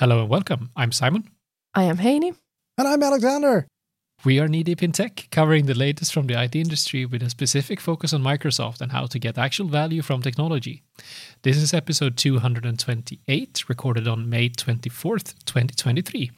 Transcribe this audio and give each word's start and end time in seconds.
Hello 0.00 0.22
and 0.22 0.30
welcome. 0.30 0.70
I'm 0.74 0.92
Simon. 0.92 1.28
I 1.74 1.82
am 1.82 1.98
Heini. 1.98 2.34
And 2.78 2.88
I'm 2.88 3.02
Alexander. 3.02 3.66
We 4.24 4.40
are 4.40 4.48
Knee 4.48 4.62
Deep 4.62 4.82
in 4.82 4.92
Tech, 4.92 5.28
covering 5.30 5.66
the 5.66 5.74
latest 5.74 6.14
from 6.14 6.26
the 6.26 6.42
IT 6.42 6.56
industry 6.56 7.04
with 7.04 7.22
a 7.22 7.28
specific 7.28 7.80
focus 7.80 8.14
on 8.14 8.22
Microsoft 8.22 8.80
and 8.80 8.92
how 8.92 9.04
to 9.04 9.18
get 9.18 9.36
actual 9.36 9.68
value 9.68 10.00
from 10.00 10.22
technology. 10.22 10.82
This 11.42 11.58
is 11.58 11.74
episode 11.74 12.16
228, 12.16 13.68
recorded 13.68 14.08
on 14.08 14.30
May 14.30 14.48
24th, 14.48 15.34
2023. 15.44 16.30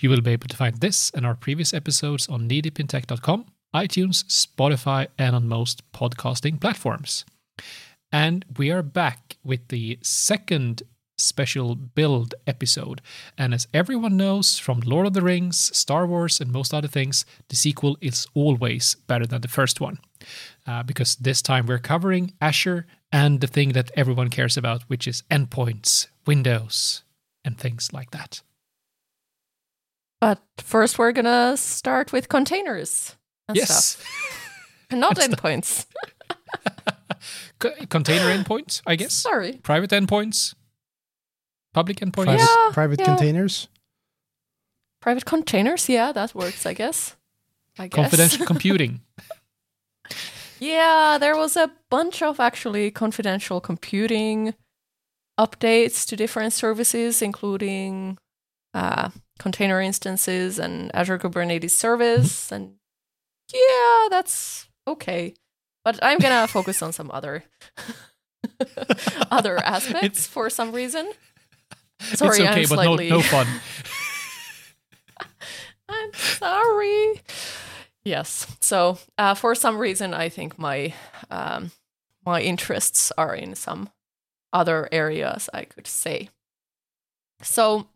You 0.00 0.10
will 0.10 0.20
be 0.20 0.32
able 0.32 0.48
to 0.48 0.56
find 0.56 0.80
this 0.80 1.12
and 1.12 1.24
our 1.24 1.36
previous 1.36 1.72
episodes 1.72 2.28
on 2.28 2.48
kneedeepintech.com, 2.48 3.46
iTunes, 3.72 4.24
Spotify, 4.24 5.06
and 5.16 5.36
on 5.36 5.46
most 5.46 5.80
podcasting 5.92 6.60
platforms. 6.60 7.24
And 8.10 8.44
we 8.56 8.72
are 8.72 8.82
back 8.82 9.36
with 9.44 9.68
the 9.68 10.00
second 10.02 10.82
special 11.16 11.74
build 11.74 12.34
episode. 12.46 13.00
And 13.36 13.54
as 13.54 13.68
everyone 13.72 14.16
knows 14.16 14.58
from 14.58 14.80
Lord 14.80 15.06
of 15.06 15.12
the 15.14 15.22
Rings, 15.22 15.76
Star 15.76 16.06
Wars, 16.06 16.40
and 16.40 16.52
most 16.52 16.74
other 16.74 16.88
things, 16.88 17.24
the 17.48 17.56
sequel 17.56 17.96
is 18.00 18.26
always 18.34 18.96
better 19.06 19.26
than 19.26 19.40
the 19.40 19.48
first 19.48 19.80
one. 19.80 19.98
Uh, 20.66 20.82
because 20.82 21.16
this 21.16 21.42
time 21.42 21.66
we're 21.66 21.78
covering 21.78 22.32
Azure 22.40 22.86
and 23.12 23.40
the 23.40 23.46
thing 23.46 23.72
that 23.72 23.90
everyone 23.96 24.30
cares 24.30 24.56
about, 24.56 24.82
which 24.84 25.06
is 25.06 25.22
endpoints, 25.30 26.08
Windows, 26.26 27.02
and 27.44 27.58
things 27.58 27.92
like 27.92 28.10
that. 28.10 28.42
But 30.20 30.42
first, 30.58 30.98
we're 30.98 31.12
gonna 31.12 31.56
start 31.56 32.12
with 32.12 32.28
containers 32.28 33.16
and 33.48 33.56
yes. 33.56 33.86
stuff, 33.86 34.50
and 34.90 35.00
not 35.00 35.16
endpoints. 35.16 35.86
container 37.88 38.24
endpoints, 38.24 38.82
I 38.86 38.96
guess. 38.96 39.12
Sorry. 39.12 39.60
Private 39.62 39.90
endpoints, 39.90 40.54
public 41.76 41.98
endpoints. 42.00 42.24
Private, 42.24 42.48
Yeah, 42.48 42.70
private 42.72 42.98
yeah. 43.00 43.04
containers. 43.06 43.68
Private 45.00 45.24
containers, 45.26 45.88
yeah, 45.88 46.10
that 46.12 46.34
works, 46.34 46.64
I 46.66 46.74
guess. 46.74 47.16
I 47.78 47.88
guess. 47.88 47.96
Confidential 48.02 48.46
computing. 48.52 49.00
Yeah, 50.58 51.18
there 51.20 51.36
was 51.36 51.56
a 51.56 51.70
bunch 51.90 52.22
of 52.22 52.40
actually 52.40 52.90
confidential 52.90 53.60
computing 53.60 54.54
updates 55.38 56.06
to 56.08 56.16
different 56.16 56.52
services, 56.54 57.20
including 57.20 58.16
uh, 58.72 59.10
container 59.38 59.80
instances 59.82 60.58
and 60.58 60.90
Azure 60.94 61.18
Kubernetes 61.18 61.72
service. 61.76 62.50
And 62.50 62.76
yeah, 63.52 64.08
that's 64.08 64.66
okay. 64.86 65.34
But 65.84 65.98
I'm 66.02 66.18
gonna 66.18 66.46
focus 66.56 66.80
on 66.82 66.92
some 66.92 67.10
other 67.12 67.44
other 69.30 69.58
aspects 69.58 70.04
It's- 70.04 70.26
for 70.26 70.48
some 70.50 70.72
reason. 70.72 71.12
Sorry, 72.00 72.30
it's 72.30 72.40
okay, 72.40 72.48
I'm 72.48 72.68
but 72.68 72.68
slightly. 72.68 73.10
no, 73.10 73.16
no 73.16 73.22
fun. 73.22 73.46
I'm 75.88 76.12
sorry. 76.14 77.20
Yes. 78.04 78.56
So 78.60 78.98
uh, 79.18 79.34
for 79.34 79.54
some 79.54 79.78
reason, 79.78 80.14
I 80.14 80.28
think 80.28 80.58
my 80.58 80.94
um, 81.30 81.72
my 82.24 82.40
interests 82.40 83.12
are 83.18 83.34
in 83.34 83.54
some 83.54 83.90
other 84.52 84.88
areas. 84.92 85.50
I 85.52 85.64
could 85.64 85.86
say. 85.86 86.30
So 87.42 87.88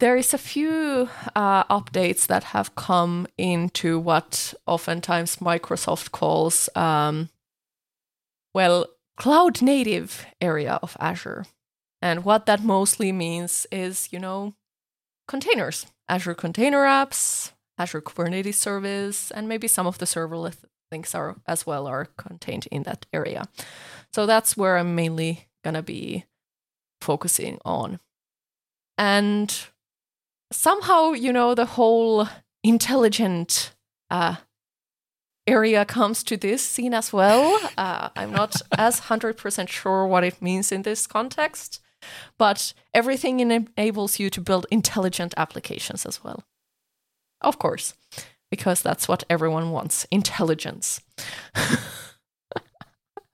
there 0.00 0.16
is 0.16 0.32
a 0.32 0.38
few 0.38 1.08
uh, 1.34 1.64
updates 1.64 2.26
that 2.28 2.44
have 2.44 2.74
come 2.76 3.26
into 3.36 3.98
what 3.98 4.54
oftentimes 4.66 5.36
Microsoft 5.36 6.12
calls, 6.12 6.68
um, 6.76 7.28
well, 8.54 8.86
cloud 9.16 9.60
native 9.60 10.24
area 10.40 10.78
of 10.82 10.96
Azure. 11.00 11.44
And 12.00 12.24
what 12.24 12.46
that 12.46 12.62
mostly 12.62 13.12
means 13.12 13.66
is, 13.72 14.08
you 14.12 14.18
know, 14.18 14.54
containers, 15.26 15.86
Azure 16.08 16.34
Container 16.34 16.84
Apps, 16.84 17.52
Azure 17.76 18.02
Kubernetes 18.02 18.54
Service, 18.54 19.30
and 19.30 19.48
maybe 19.48 19.68
some 19.68 19.86
of 19.86 19.98
the 19.98 20.06
serverless 20.06 20.56
things 20.90 21.14
are 21.14 21.36
as 21.46 21.66
well 21.66 21.86
are 21.86 22.06
contained 22.16 22.66
in 22.70 22.82
that 22.84 23.06
area. 23.12 23.44
So 24.12 24.26
that's 24.26 24.56
where 24.56 24.78
I'm 24.78 24.94
mainly 24.94 25.48
gonna 25.64 25.82
be 25.82 26.24
focusing 27.00 27.58
on. 27.64 28.00
And 28.96 29.54
somehow, 30.52 31.12
you 31.12 31.32
know, 31.32 31.54
the 31.54 31.66
whole 31.66 32.28
intelligent 32.64 33.74
uh, 34.10 34.36
area 35.46 35.84
comes 35.84 36.22
to 36.24 36.36
this 36.36 36.62
scene 36.62 36.94
as 36.94 37.12
well. 37.12 37.58
Uh, 37.76 38.10
I'm 38.16 38.32
not 38.32 38.54
as 38.78 39.02
100% 39.02 39.68
sure 39.68 40.06
what 40.06 40.24
it 40.24 40.42
means 40.42 40.72
in 40.72 40.82
this 40.82 41.06
context, 41.06 41.80
but 42.38 42.72
everything 42.94 43.40
enables 43.40 44.18
you 44.18 44.30
to 44.30 44.40
build 44.40 44.66
intelligent 44.70 45.34
applications 45.36 46.06
as 46.06 46.22
well. 46.22 46.44
Of 47.40 47.58
course, 47.58 47.94
because 48.50 48.82
that's 48.82 49.08
what 49.08 49.24
everyone 49.30 49.70
wants 49.70 50.06
intelligence. 50.10 51.00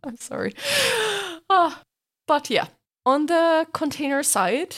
I'm 0.05 0.17
sorry. 0.19 0.53
Ah, 1.49 1.83
but 2.27 2.51
yeah, 2.51 2.67
on 3.07 3.27
the 3.27 3.67
container 3.73 4.23
side, 4.23 4.77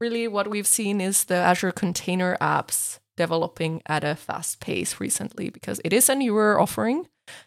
really 0.00 0.28
what 0.28 0.48
we've 0.48 0.66
seen 0.66 1.00
is 1.00 1.24
the 1.24 1.34
Azure 1.34 1.72
Container 1.72 2.36
Apps 2.40 2.98
developing 3.16 3.82
at 3.86 4.04
a 4.04 4.14
fast 4.14 4.60
pace 4.60 5.00
recently 5.00 5.50
because 5.50 5.80
it 5.84 5.92
is 5.92 6.08
a 6.08 6.14
newer 6.14 6.58
offering 6.58 7.06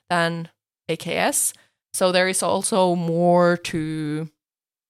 than 0.09 0.49
AKS. 0.89 1.53
So 1.93 2.11
there 2.11 2.27
is 2.27 2.43
also 2.43 2.95
more 2.95 3.57
to 3.57 4.29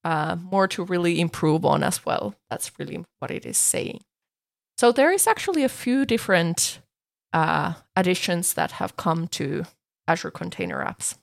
uh, 0.04 0.36
more 0.36 0.68
to 0.70 0.84
really 0.84 1.20
improve 1.20 1.66
on 1.66 1.84
as 1.84 2.06
well. 2.06 2.36
That's 2.50 2.72
really 2.80 3.06
what 3.20 3.32
it 3.32 3.46
is 3.46 3.58
saying. 3.58 4.02
So 4.78 4.92
there 4.92 5.12
is 5.12 5.28
actually 5.28 5.64
a 5.64 5.70
few 5.70 6.06
different 6.06 6.80
uh, 7.34 7.74
additions 7.96 8.54
that 8.56 8.72
have 8.74 8.98
come 8.98 9.28
to 9.28 9.66
Azure 10.08 10.32
Container 10.32 10.84
Apps, 10.84 11.18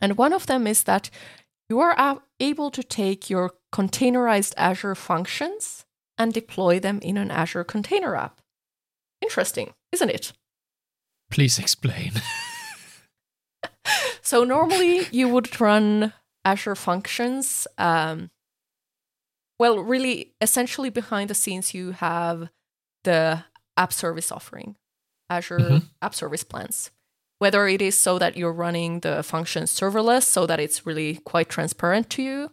and 0.00 0.16
one 0.16 0.32
of 0.32 0.46
them 0.46 0.66
is 0.66 0.84
that 0.84 1.10
you 1.68 1.80
are 1.80 2.20
able 2.38 2.70
to 2.70 2.82
take 2.82 3.28
your 3.28 3.52
containerized 3.74 4.54
Azure 4.56 4.94
functions 4.94 5.84
and 6.16 6.32
deploy 6.32 6.78
them 6.78 7.00
in 7.02 7.16
an 7.16 7.30
Azure 7.30 7.64
Container 7.64 8.14
App. 8.14 8.40
Interesting, 9.20 9.74
isn't 9.92 10.10
it? 10.10 10.32
Please 11.30 11.58
explain. 11.58 12.12
So 14.26 14.42
normally 14.42 15.06
you 15.12 15.28
would 15.28 15.60
run 15.60 16.12
Azure 16.46 16.76
functions. 16.76 17.66
Um, 17.76 18.30
well, 19.58 19.80
really, 19.80 20.34
essentially 20.40 20.90
behind 20.90 21.30
the 21.30 21.34
scenes, 21.34 21.74
you 21.74 21.92
have 21.92 22.50
the 23.04 23.44
app 23.76 23.92
service 23.92 24.30
offering, 24.30 24.76
Azure 25.28 25.70
Mhm. 25.80 25.88
App 26.02 26.14
Service 26.14 26.44
Plans. 26.44 26.90
Whether 27.38 27.66
it 27.68 27.82
is 27.82 27.98
so 27.98 28.18
that 28.18 28.36
you're 28.36 28.52
running 28.52 29.00
the 29.00 29.22
function 29.22 29.64
serverless, 29.64 30.22
so 30.24 30.46
that 30.46 30.60
it's 30.60 30.86
really 30.86 31.16
quite 31.18 31.48
transparent 31.50 32.08
to 32.10 32.22
you, 32.22 32.50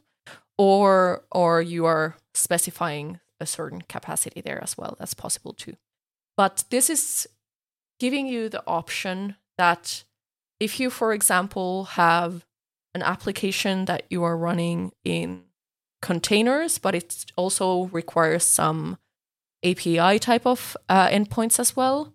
or 0.57 1.23
or 1.31 1.61
you 1.61 1.85
are 1.85 2.17
specifying 2.33 3.19
a 3.39 3.45
certain 3.45 3.81
capacity 3.81 4.41
there 4.41 4.61
as 4.61 4.77
well. 4.77 4.95
That's 4.99 5.13
possible 5.13 5.53
too. 5.53 5.77
But 6.35 6.65
this 6.69 6.89
is 6.89 7.27
giving 7.99 8.27
you 8.27 8.49
the 8.49 8.63
option 8.67 9.37
that 9.57 10.03
if 10.59 10.79
you, 10.79 10.89
for 10.89 11.13
example, 11.13 11.85
have 11.95 12.45
an 12.93 13.01
application 13.01 13.85
that 13.85 14.03
you 14.09 14.23
are 14.23 14.37
running 14.37 14.91
in 15.03 15.43
containers, 16.01 16.77
but 16.77 16.93
it 16.93 17.25
also 17.35 17.85
requires 17.85 18.43
some 18.43 18.97
API 19.63 20.19
type 20.19 20.45
of 20.45 20.75
uh, 20.89 21.07
endpoints 21.07 21.59
as 21.59 21.75
well, 21.75 22.13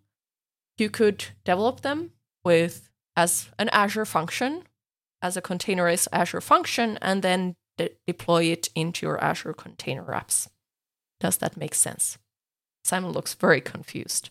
you 0.76 0.90
could 0.90 1.25
develop 1.44 1.80
them 1.80 2.12
with 2.44 2.90
as 3.16 3.48
an 3.58 3.69
Azure 3.70 4.04
function, 4.04 4.62
as 5.22 5.36
a 5.36 5.42
containerized 5.42 6.08
Azure 6.12 6.40
function, 6.40 6.98
and 7.02 7.22
then 7.22 7.56
de- 7.76 7.90
deploy 8.06 8.44
it 8.44 8.69
into 8.75 9.06
your 9.06 9.22
Azure 9.22 9.54
container 9.54 10.04
apps. 10.04 10.48
Does 11.19 11.38
that 11.38 11.56
make 11.56 11.75
sense? 11.75 12.19
Simon 12.84 13.10
looks 13.10 13.34
very 13.34 13.60
confused. 13.60 14.30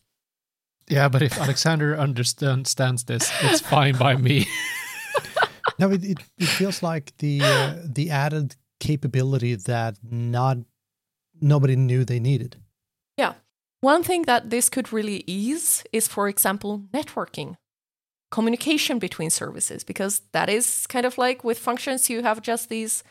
yeah, 0.87 1.09
but 1.09 1.21
if 1.21 1.37
Alexander 1.37 1.97
understands 1.97 3.03
this, 3.03 3.31
it's 3.41 3.59
fine 3.59 3.97
by 3.97 4.15
me. 4.15 4.47
No, 5.79 5.91
it, 5.91 6.03
it, 6.03 6.17
it 6.37 6.47
feels 6.47 6.81
like 6.81 7.15
the 7.17 7.41
uh, 7.41 7.75
the 7.83 8.09
added 8.09 8.55
capability 8.79 9.55
that 9.55 9.97
not 10.03 10.57
nobody 11.39 11.75
knew 11.75 12.03
they 12.03 12.19
needed. 12.19 12.57
Yeah. 13.17 13.33
One 13.81 14.03
thing 14.03 14.23
that 14.23 14.49
this 14.49 14.69
could 14.69 14.91
really 14.91 15.23
ease 15.27 15.83
is, 15.93 16.07
for 16.07 16.27
example, 16.27 16.83
networking, 16.91 17.57
communication 18.31 18.97
between 18.97 19.29
services, 19.29 19.83
because 19.83 20.21
that 20.33 20.49
is 20.49 20.87
kind 20.87 21.05
of 21.05 21.17
like 21.17 21.43
with 21.43 21.59
functions, 21.59 22.09
you 22.09 22.23
have 22.23 22.41
just 22.41 22.69
these 22.69 23.03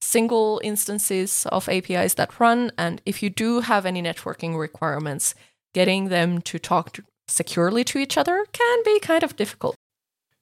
single 0.00 0.60
instances 0.64 1.46
of 1.46 1.68
APIs 1.68 2.14
that 2.14 2.40
run. 2.40 2.72
And 2.76 3.00
if 3.06 3.22
you 3.22 3.30
do 3.30 3.60
have 3.60 3.86
any 3.86 4.02
networking 4.02 4.58
requirements, 4.58 5.34
getting 5.72 6.08
them 6.08 6.40
to 6.42 6.58
talk 6.58 6.92
to 6.94 7.04
securely 7.28 7.84
to 7.84 7.98
each 7.98 8.16
other 8.16 8.44
can 8.52 8.82
be 8.84 8.98
kind 9.00 9.22
of 9.22 9.36
difficult. 9.36 9.76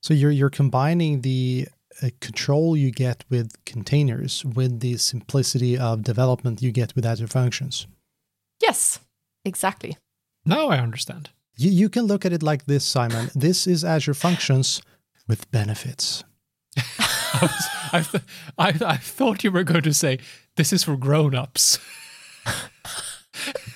So 0.07 0.15
you're 0.15 0.31
you're 0.31 0.51
combining 0.51 1.23
the 1.23 1.67
uh, 2.01 2.11
control 2.21 2.77
you 2.77 2.93
get 2.93 3.25
with 3.29 3.51
containers 3.65 4.45
with 4.45 4.79
the 4.79 4.99
simplicity 4.99 5.77
of 5.77 6.05
development 6.05 6.63
you 6.63 6.71
get 6.71 6.95
with 6.95 7.05
Azure 7.05 7.27
Functions. 7.27 7.89
Yes, 8.63 9.01
exactly. 9.45 9.97
Now 10.45 10.69
I 10.69 10.79
understand. 10.79 11.31
You, 11.57 11.73
you 11.73 11.89
can 11.89 12.05
look 12.05 12.25
at 12.25 12.33
it 12.33 12.45
like 12.45 12.67
this, 12.67 12.85
Simon. 12.85 13.31
this 13.35 13.67
is 13.67 13.83
Azure 13.83 14.15
Functions 14.15 14.81
with 15.27 15.51
benefits. 15.51 16.23
I, 16.79 17.41
was, 17.43 17.69
I, 17.93 18.01
th- 18.03 18.25
I, 18.59 18.93
I 18.95 18.97
thought 18.99 19.43
you 19.43 19.51
were 19.51 19.65
going 19.65 19.83
to 19.83 19.93
say 19.93 20.21
this 20.55 20.73
is 20.73 20.85
for 20.85 20.97
grown-ups. 20.97 21.81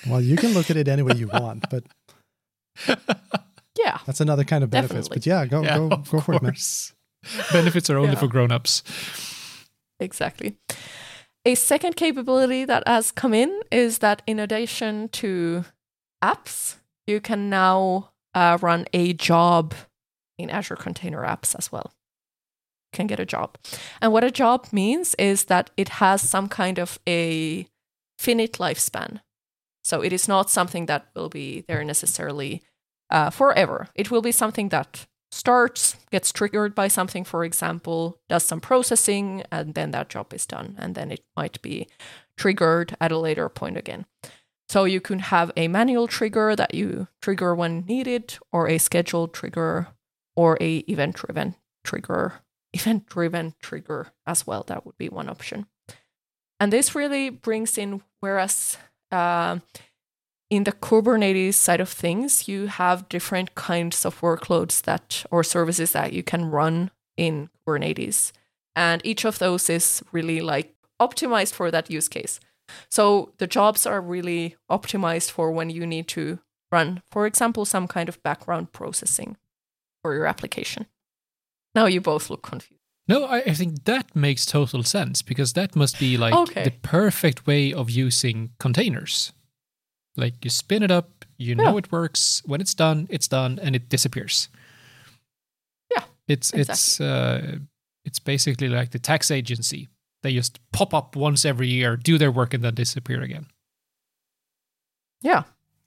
well, 0.07 0.21
you 0.21 0.37
can 0.37 0.53
look 0.53 0.69
at 0.69 0.77
it 0.77 0.87
any 0.87 1.01
way 1.01 1.15
you 1.15 1.27
want, 1.27 1.65
but 1.69 1.83
yeah, 3.77 3.99
that's 4.05 4.21
another 4.21 4.43
kind 4.43 4.63
of 4.63 4.69
benefits. 4.69 5.07
Definitely. 5.07 5.15
But 5.17 5.25
yeah, 5.25 5.45
go 5.45 5.63
Yeah, 5.63 5.77
go 5.77 5.87
of 5.95 6.11
go 6.11 6.19
for 6.19 6.33
it, 6.35 6.41
man. 6.41 6.55
Benefits 7.53 7.89
are 7.89 7.97
only 7.97 8.13
Yeah. 8.13 8.19
for 8.19 8.27
grown-ups. 8.27 8.83
exactly. 9.99 10.57
A 11.45 11.55
second 11.55 11.95
capability 11.95 12.65
that 12.65 12.87
has 12.87 13.11
come 13.11 13.33
in 13.33 13.61
is 13.71 13.99
that 13.99 14.21
in 14.27 14.39
addition 14.39 15.09
to 15.09 15.65
apps, 16.23 16.75
you 17.07 17.19
can 17.19 17.49
now 17.49 18.09
uh, 18.35 18.57
run 18.61 18.85
a 18.93 19.13
job 19.13 19.73
in 20.37 20.49
Azure 20.49 20.75
Container 20.75 21.23
Apps 21.23 21.55
as 21.57 21.71
well. 21.71 21.91
You 22.93 22.97
can 22.97 23.07
get 23.07 23.19
a 23.19 23.25
job. 23.25 23.57
And 24.01 24.11
what 24.13 24.23
a 24.23 24.31
job 24.31 24.67
means 24.71 25.15
is 25.15 25.45
that 25.45 25.69
it 25.77 25.89
has 25.89 26.21
some 26.21 26.47
kind 26.47 26.77
of 26.77 26.99
a 27.07 27.65
finite 28.19 28.53
lifespan. 28.53 29.21
So 29.83 30.01
it 30.01 30.13
is 30.13 30.27
not 30.27 30.49
something 30.49 30.85
that 30.87 31.07
will 31.15 31.29
be 31.29 31.63
there 31.67 31.83
necessarily 31.83 32.61
uh, 33.11 33.29
forever. 33.29 33.87
It 33.93 34.09
will 34.09 34.21
be 34.21 34.31
something 34.31 34.69
that 34.69 35.05
starts, 35.31 35.95
gets 36.11 36.31
triggered 36.31 36.75
by 36.75 36.87
something, 36.89 37.23
for 37.23 37.45
example, 37.45 38.19
does 38.27 38.43
some 38.43 38.59
processing, 38.59 39.43
and 39.51 39.75
then 39.75 39.91
that 39.91 40.09
job 40.09 40.33
is 40.33 40.45
done. 40.45 40.75
And 40.77 40.95
then 40.95 41.11
it 41.11 41.23
might 41.35 41.61
be 41.61 41.87
triggered 42.37 42.95
at 42.99 43.11
a 43.11 43.17
later 43.17 43.49
point 43.49 43.77
again. 43.77 44.05
So 44.67 44.85
you 44.85 45.01
can 45.01 45.19
have 45.19 45.51
a 45.55 45.67
manual 45.67 46.07
trigger 46.07 46.55
that 46.55 46.73
you 46.73 47.07
trigger 47.21 47.53
when 47.53 47.85
needed, 47.85 48.37
or 48.51 48.67
a 48.67 48.77
scheduled 48.77 49.33
trigger, 49.33 49.87
or 50.35 50.57
a 50.61 50.77
event-driven 50.87 51.55
trigger, 51.83 52.33
event-driven 52.73 53.55
trigger 53.61 54.13
as 54.25 54.47
well. 54.47 54.63
That 54.63 54.85
would 54.85 54.97
be 54.97 55.09
one 55.09 55.29
option. 55.29 55.67
And 56.59 56.71
this 56.71 56.95
really 56.95 57.29
brings 57.29 57.77
in, 57.77 58.01
whereas 58.19 58.77
uh, 59.11 59.59
in 60.51 60.65
the 60.65 60.73
Kubernetes 60.73 61.53
side 61.55 61.79
of 61.81 61.89
things, 61.89 62.47
you 62.47 62.67
have 62.67 63.07
different 63.09 63.55
kinds 63.55 64.05
of 64.05 64.19
workloads 64.21 64.81
that 64.83 65.25
or 65.31 65.43
services 65.43 65.93
that 65.93 66.11
you 66.13 66.21
can 66.23 66.51
run 66.51 66.91
in 67.17 67.49
Kubernetes. 67.65 68.33
And 68.75 69.01
each 69.05 69.25
of 69.25 69.39
those 69.39 69.69
is 69.69 70.03
really 70.11 70.41
like 70.41 70.75
optimized 71.01 71.53
for 71.53 71.71
that 71.71 71.89
use 71.89 72.09
case. 72.09 72.39
So 72.89 73.31
the 73.37 73.47
jobs 73.47 73.85
are 73.85 74.01
really 74.01 74.55
optimized 74.69 75.31
for 75.31 75.51
when 75.51 75.69
you 75.69 75.87
need 75.87 76.07
to 76.09 76.39
run, 76.71 77.01
for 77.11 77.25
example, 77.25 77.65
some 77.65 77.87
kind 77.87 78.09
of 78.09 78.21
background 78.21 78.71
processing 78.73 79.37
for 80.03 80.13
your 80.13 80.25
application. 80.25 80.85
Now 81.75 81.85
you 81.85 82.01
both 82.01 82.29
look 82.29 82.41
confused. 82.43 82.81
No, 83.07 83.25
I, 83.25 83.37
I 83.39 83.53
think 83.53 83.85
that 83.85 84.15
makes 84.15 84.45
total 84.45 84.83
sense 84.83 85.21
because 85.21 85.53
that 85.53 85.75
must 85.75 85.97
be 85.99 86.17
like 86.17 86.33
Okay. 86.33 86.63
the 86.63 86.71
perfect 86.71 87.47
way 87.47 87.73
of 87.73 87.89
using 87.89 88.51
containers. 88.59 89.31
Like 90.17 90.43
you 90.43 90.49
spin 90.49 90.83
it 90.83 90.91
up, 90.91 91.25
you 91.37 91.55
know 91.55 91.77
it 91.77 91.91
works. 91.91 92.41
When 92.45 92.59
it's 92.61 92.73
done, 92.73 93.07
it's 93.09 93.27
done, 93.29 93.59
and 93.61 93.75
it 93.75 93.87
disappears. 93.89 94.49
Yeah, 95.95 96.03
it's 96.27 96.51
it's 96.53 96.99
uh, 96.99 97.57
it's 98.05 98.19
basically 98.19 98.67
like 98.67 98.91
the 98.91 98.99
tax 98.99 99.31
agency. 99.31 99.87
They 100.23 100.33
just 100.33 100.59
pop 100.71 100.93
up 100.93 101.15
once 101.15 101.45
every 101.45 101.67
year, 101.69 101.95
do 101.97 102.17
their 102.17 102.31
work, 102.31 102.53
and 102.53 102.63
then 102.63 102.75
disappear 102.75 103.21
again. 103.21 103.47
Yeah. 105.21 105.43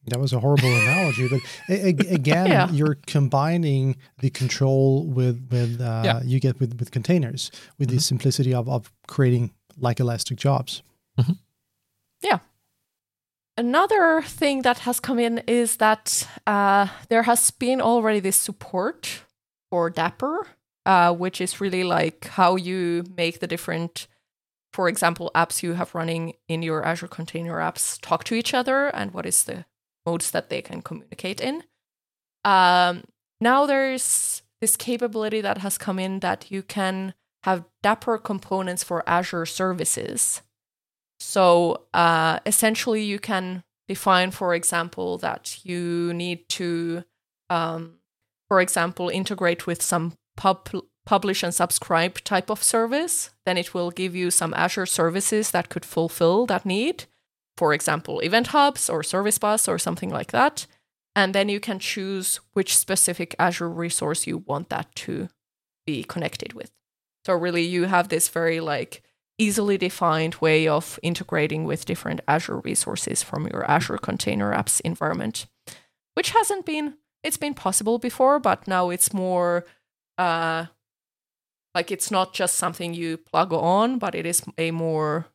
That 0.07 0.21
was 0.21 0.33
a 0.33 0.41
horrible 0.41 0.69
analogy, 0.83 1.29
but 1.29 1.41
a- 1.69 1.87
a- 1.87 2.15
again, 2.15 2.47
Yeah. 2.47 2.71
you're 2.71 2.97
combining 3.07 3.97
the 4.21 4.31
control 4.31 5.07
with 5.07 5.49
with 5.51 5.81
uh, 5.81 6.03
Yeah. 6.05 6.23
you 6.23 6.41
get 6.41 6.59
with 6.61 6.79
with 6.79 6.91
containers 6.91 7.51
with 7.79 7.89
the 7.91 7.97
Mhm. 7.97 8.03
simplicity 8.03 8.53
of 8.55 8.69
of 8.69 8.91
creating 9.07 9.53
like 9.79 10.01
elastic 10.01 10.37
jobs. 10.39 10.83
Another 13.57 14.23
thing 14.23 14.63
that 14.63 14.79
has 14.81 14.99
come 14.99 15.19
in 15.19 15.39
is 15.47 15.77
that 15.77 16.27
uh, 16.47 16.89
there 17.09 17.23
has 17.23 17.53
been 17.53 17.81
already 17.81 18.19
this 18.19 18.37
support 18.37 19.23
for 19.71 19.91
Dapr, 19.91 20.47
uh, 20.87 21.15
which 21.15 21.41
is 21.41 21.61
really 21.61 21.85
like 21.85 22.27
how 22.27 22.57
you 22.57 23.05
make 23.17 23.39
the 23.39 23.47
different, 23.47 24.09
for 24.73 24.89
example, 24.89 25.31
apps 25.37 25.63
you 25.63 25.75
have 25.75 25.95
running 25.95 26.35
in 26.49 26.63
your 26.63 26.85
Azure 26.85 27.07
Container 27.07 27.59
Apps 27.59 28.01
talk 28.01 28.25
to 28.25 28.35
each 28.35 28.55
other 28.55 28.89
and 28.89 29.15
what 29.15 29.25
is 29.25 29.45
the 29.45 29.65
modes 30.05 30.33
that 30.33 30.51
they 30.51 30.61
can 30.61 30.83
communicate 30.83 31.41
in. 31.41 31.63
Um, 32.45 33.05
now 33.41 33.67
there's 33.67 34.43
this 34.61 34.77
capability 34.77 35.41
that 35.41 35.59
has 35.59 35.79
come 35.79 36.01
in 36.01 36.21
that 36.21 36.51
you 36.51 36.63
can 36.63 37.15
have 37.45 37.65
Dapr 37.85 38.23
components 38.23 38.83
for 38.83 39.09
Azure 39.09 39.47
services. 39.47 40.43
So 41.27 41.85
uh, 41.95 42.39
essentially, 42.45 43.03
you 43.03 43.19
can 43.19 43.65
define, 43.89 44.31
for 44.31 44.55
example, 44.55 45.17
that 45.19 45.59
you 45.65 46.13
need 46.13 46.49
to, 46.51 47.03
um, 47.49 47.95
for 48.47 48.61
example, 48.61 49.09
integrate 49.09 49.67
with 49.67 49.81
some 49.83 50.13
pub- 50.37 50.69
publish 51.07 51.43
and 51.43 51.55
subscribe 51.55 52.23
type 52.25 52.51
of 52.51 52.63
service. 52.63 53.31
Then 53.47 53.57
it 53.57 53.73
will 53.73 53.91
give 53.91 54.15
you 54.15 54.31
some 54.31 54.53
Azure 54.53 54.85
services 54.85 55.51
that 55.53 55.71
could 55.71 55.87
fulfill 55.87 56.45
that 56.47 56.67
need. 56.67 57.07
For 57.57 57.73
example, 57.73 58.21
Event 58.21 58.49
Hubs 58.49 58.91
or 58.91 59.03
Service 59.03 59.39
Bus 59.39 59.67
or 59.67 59.79
something 59.79 60.11
like 60.11 60.31
that. 60.33 60.67
And 61.17 61.35
then 61.35 61.49
you 61.49 61.59
can 61.59 61.79
choose 61.79 62.39
which 62.53 62.77
specific 62.77 63.35
Azure 63.39 63.71
resource 63.71 64.27
you 64.27 64.45
want 64.47 64.69
that 64.69 64.95
to 64.97 65.29
be 65.87 66.05
connected 66.05 66.53
with. 66.53 66.71
So 67.25 67.33
really, 67.33 67.63
you 67.63 67.85
have 67.85 68.11
this 68.11 68.29
very 68.29 68.61
like 68.61 69.03
easily 69.39 69.77
defined 69.77 70.37
way 70.37 70.69
of 70.69 70.99
integrating 71.03 71.65
with 71.65 71.85
different 71.85 72.21
Azure 72.29 72.59
resources 72.59 73.23
from 73.23 73.49
your 73.49 73.69
Azure 73.71 73.99
Container 73.99 74.53
Apps 74.53 74.81
environment, 74.83 75.47
which 76.15 76.31
hasn't 76.31 76.65
been 76.67 76.95
it's 77.23 77.37
been 77.39 77.55
possible 77.55 77.99
before, 77.99 78.39
but 78.39 78.69
now 78.69 78.91
it's 78.91 79.13
more 79.13 79.65
uh 80.19 80.67
like 81.75 81.91
it's 81.91 82.11
not 82.11 82.33
just 82.33 82.55
something 82.55 82.95
you 82.95 83.17
plug 83.17 83.53
on, 83.53 83.99
but 83.99 84.15
it 84.15 84.27
is 84.27 84.43
a 84.59 84.71
more 84.71 85.27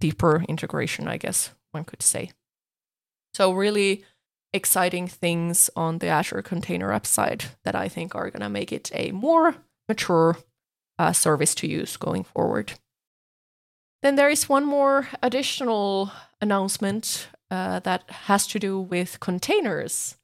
deeper 0.00 0.44
integration, 0.48 1.06
I 1.06 1.16
guess 1.16 1.50
one 1.70 1.84
could 1.84 2.02
say. 2.02 2.32
So 3.34 3.52
really 3.52 4.04
exciting 4.52 5.06
things 5.06 5.70
on 5.76 5.98
the 5.98 6.08
Azure 6.08 6.42
Container 6.42 6.92
App 6.92 7.06
side 7.06 7.44
that 7.64 7.74
I 7.74 7.88
think 7.88 8.14
are 8.14 8.30
going 8.30 8.42
to 8.42 8.48
make 8.48 8.72
it 8.72 8.90
a 8.94 9.12
more 9.12 9.56
mature 9.88 10.38
uh, 10.98 11.12
service 11.12 11.54
to 11.56 11.66
use 11.66 11.96
going 11.96 12.24
forward. 12.24 12.74
Then 14.02 14.16
there 14.16 14.30
is 14.30 14.48
one 14.48 14.64
more 14.64 15.08
additional 15.22 16.12
announcement 16.40 17.28
uh, 17.50 17.80
that 17.80 18.08
has 18.10 18.46
to 18.48 18.58
do 18.58 18.80
with 18.80 19.20
containers, 19.20 20.16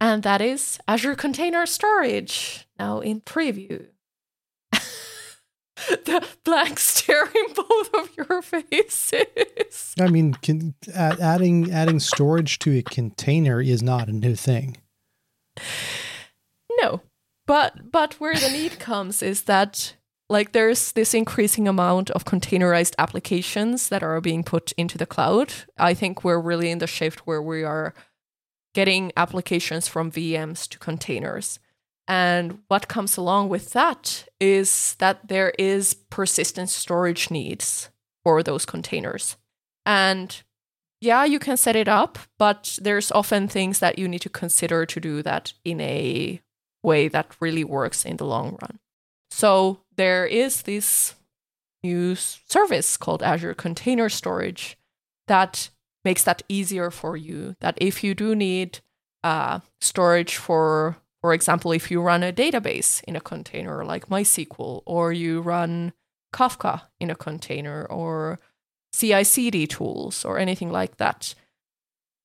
and 0.00 0.22
that 0.22 0.40
is 0.40 0.78
Azure 0.88 1.14
Container 1.14 1.66
Storage 1.66 2.66
now 2.78 3.00
in 3.00 3.20
preview. 3.20 3.86
the 6.04 6.26
blank 6.44 6.78
stare 6.78 7.26
in 7.26 7.54
both 7.54 7.94
of 7.94 8.10
your 8.16 8.42
faces. 8.42 9.94
I 10.00 10.08
mean, 10.08 10.34
can, 10.34 10.74
add, 10.94 11.20
adding 11.20 11.72
adding 11.72 12.00
storage 12.00 12.58
to 12.60 12.76
a 12.78 12.82
container 12.82 13.60
is 13.60 13.82
not 13.82 14.08
a 14.08 14.12
new 14.12 14.34
thing. 14.34 14.76
But 17.46 17.90
but 17.90 18.14
where 18.14 18.34
the 18.34 18.50
need 18.50 18.78
comes 18.78 19.22
is 19.22 19.42
that 19.42 19.96
like 20.28 20.52
there's 20.52 20.92
this 20.92 21.12
increasing 21.12 21.68
amount 21.68 22.10
of 22.10 22.24
containerized 22.24 22.94
applications 22.98 23.88
that 23.90 24.02
are 24.02 24.20
being 24.20 24.42
put 24.42 24.72
into 24.72 24.96
the 24.96 25.06
cloud. 25.06 25.52
I 25.78 25.94
think 25.94 26.24
we're 26.24 26.40
really 26.40 26.70
in 26.70 26.78
the 26.78 26.86
shift 26.86 27.26
where 27.26 27.42
we 27.42 27.62
are 27.62 27.94
getting 28.74 29.12
applications 29.16 29.86
from 29.86 30.10
VMs 30.10 30.68
to 30.68 30.78
containers. 30.78 31.58
And 32.06 32.58
what 32.68 32.88
comes 32.88 33.16
along 33.16 33.48
with 33.48 33.72
that 33.72 34.26
is 34.40 34.96
that 34.98 35.28
there 35.28 35.52
is 35.58 35.94
persistent 35.94 36.68
storage 36.70 37.30
needs 37.30 37.90
for 38.22 38.42
those 38.42 38.66
containers. 38.66 39.36
And 39.86 40.42
yeah, 41.00 41.24
you 41.24 41.38
can 41.38 41.56
set 41.56 41.76
it 41.76 41.88
up, 41.88 42.18
but 42.38 42.78
there's 42.80 43.12
often 43.12 43.48
things 43.48 43.78
that 43.78 43.98
you 43.98 44.08
need 44.08 44.22
to 44.22 44.28
consider 44.28 44.86
to 44.86 45.00
do 45.00 45.22
that 45.22 45.52
in 45.64 45.80
a 45.80 46.40
way 46.84 47.08
that 47.08 47.34
really 47.40 47.64
works 47.64 48.04
in 48.04 48.16
the 48.18 48.24
long 48.24 48.58
run. 48.60 48.78
So 49.30 49.80
there 49.96 50.26
is 50.26 50.62
this 50.62 51.14
new 51.82 52.14
service 52.14 52.96
called 52.96 53.22
Azure 53.22 53.54
Container 53.54 54.08
Storage 54.08 54.76
that 55.26 55.70
makes 56.04 56.22
that 56.24 56.42
easier 56.48 56.90
for 56.90 57.16
you. 57.16 57.56
That 57.60 57.76
if 57.78 58.04
you 58.04 58.14
do 58.14 58.34
need 58.34 58.80
uh, 59.24 59.60
storage 59.80 60.36
for, 60.36 60.96
For 61.20 61.32
example, 61.32 61.72
if 61.72 61.90
you 61.90 62.02
run 62.02 62.22
a 62.22 62.32
database 62.32 63.02
in 63.04 63.16
a 63.16 63.20
container 63.20 63.82
like 63.84 64.10
MySQL, 64.10 64.82
or 64.84 65.12
you 65.12 65.40
run 65.40 65.94
Kafka 66.34 66.82
in 67.00 67.10
a 67.10 67.14
container, 67.14 67.86
or 67.86 68.38
CI 68.92 69.24
CD 69.24 69.66
tools, 69.66 70.24
or 70.24 70.38
anything 70.38 70.70
like 70.70 70.98
that, 70.98 71.34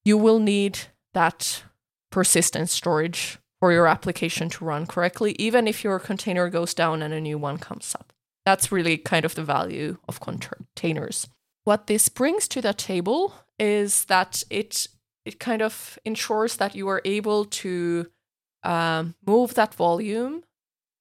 you 0.03 0.17
will 0.17 0.39
need 0.39 0.79
that 1.13 1.63
persistent 2.11 2.69
storage 2.69 3.39
for 3.59 3.71
your 3.71 3.87
application 3.87 4.49
to 4.49 4.65
run 4.65 4.85
correctly, 4.85 5.35
even 5.37 5.67
if 5.67 5.83
your 5.83 5.99
container 5.99 6.49
goes 6.49 6.73
down 6.73 7.01
and 7.01 7.13
a 7.13 7.21
new 7.21 7.37
one 7.37 7.57
comes 7.57 7.93
up. 7.95 8.13
That's 8.45 8.71
really 8.71 8.97
kind 8.97 9.25
of 9.25 9.35
the 9.35 9.43
value 9.43 9.97
of 10.07 10.19
containers. 10.19 11.27
What 11.65 11.87
this 11.87 12.09
brings 12.09 12.47
to 12.49 12.61
the 12.61 12.73
table 12.73 13.33
is 13.59 14.05
that 14.05 14.43
it 14.49 14.87
it 15.25 15.39
kind 15.39 15.61
of 15.61 15.99
ensures 16.05 16.55
that 16.55 16.73
you 16.73 16.87
are 16.87 17.01
able 17.05 17.45
to 17.45 18.07
um, 18.63 19.15
move 19.27 19.53
that 19.53 19.75
volume 19.75 20.43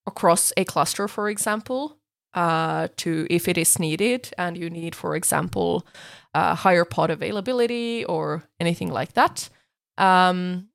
across 0.06 0.52
a 0.56 0.64
cluster, 0.64 1.08
for 1.08 1.30
example, 1.30 1.98
uh, 2.34 2.88
to 2.96 3.26
if 3.30 3.48
it 3.48 3.56
is 3.56 3.78
needed, 3.78 4.30
and 4.36 4.58
you 4.58 4.68
need, 4.68 4.94
for 4.94 5.14
example, 5.16 5.86
uh, 6.34 6.54
higher 6.54 6.84
pod 6.84 7.10
availability 7.10 8.04
or 8.04 8.42
anything 8.60 8.90
like 8.90 9.14
that. 9.14 9.48
Um, 9.96 10.68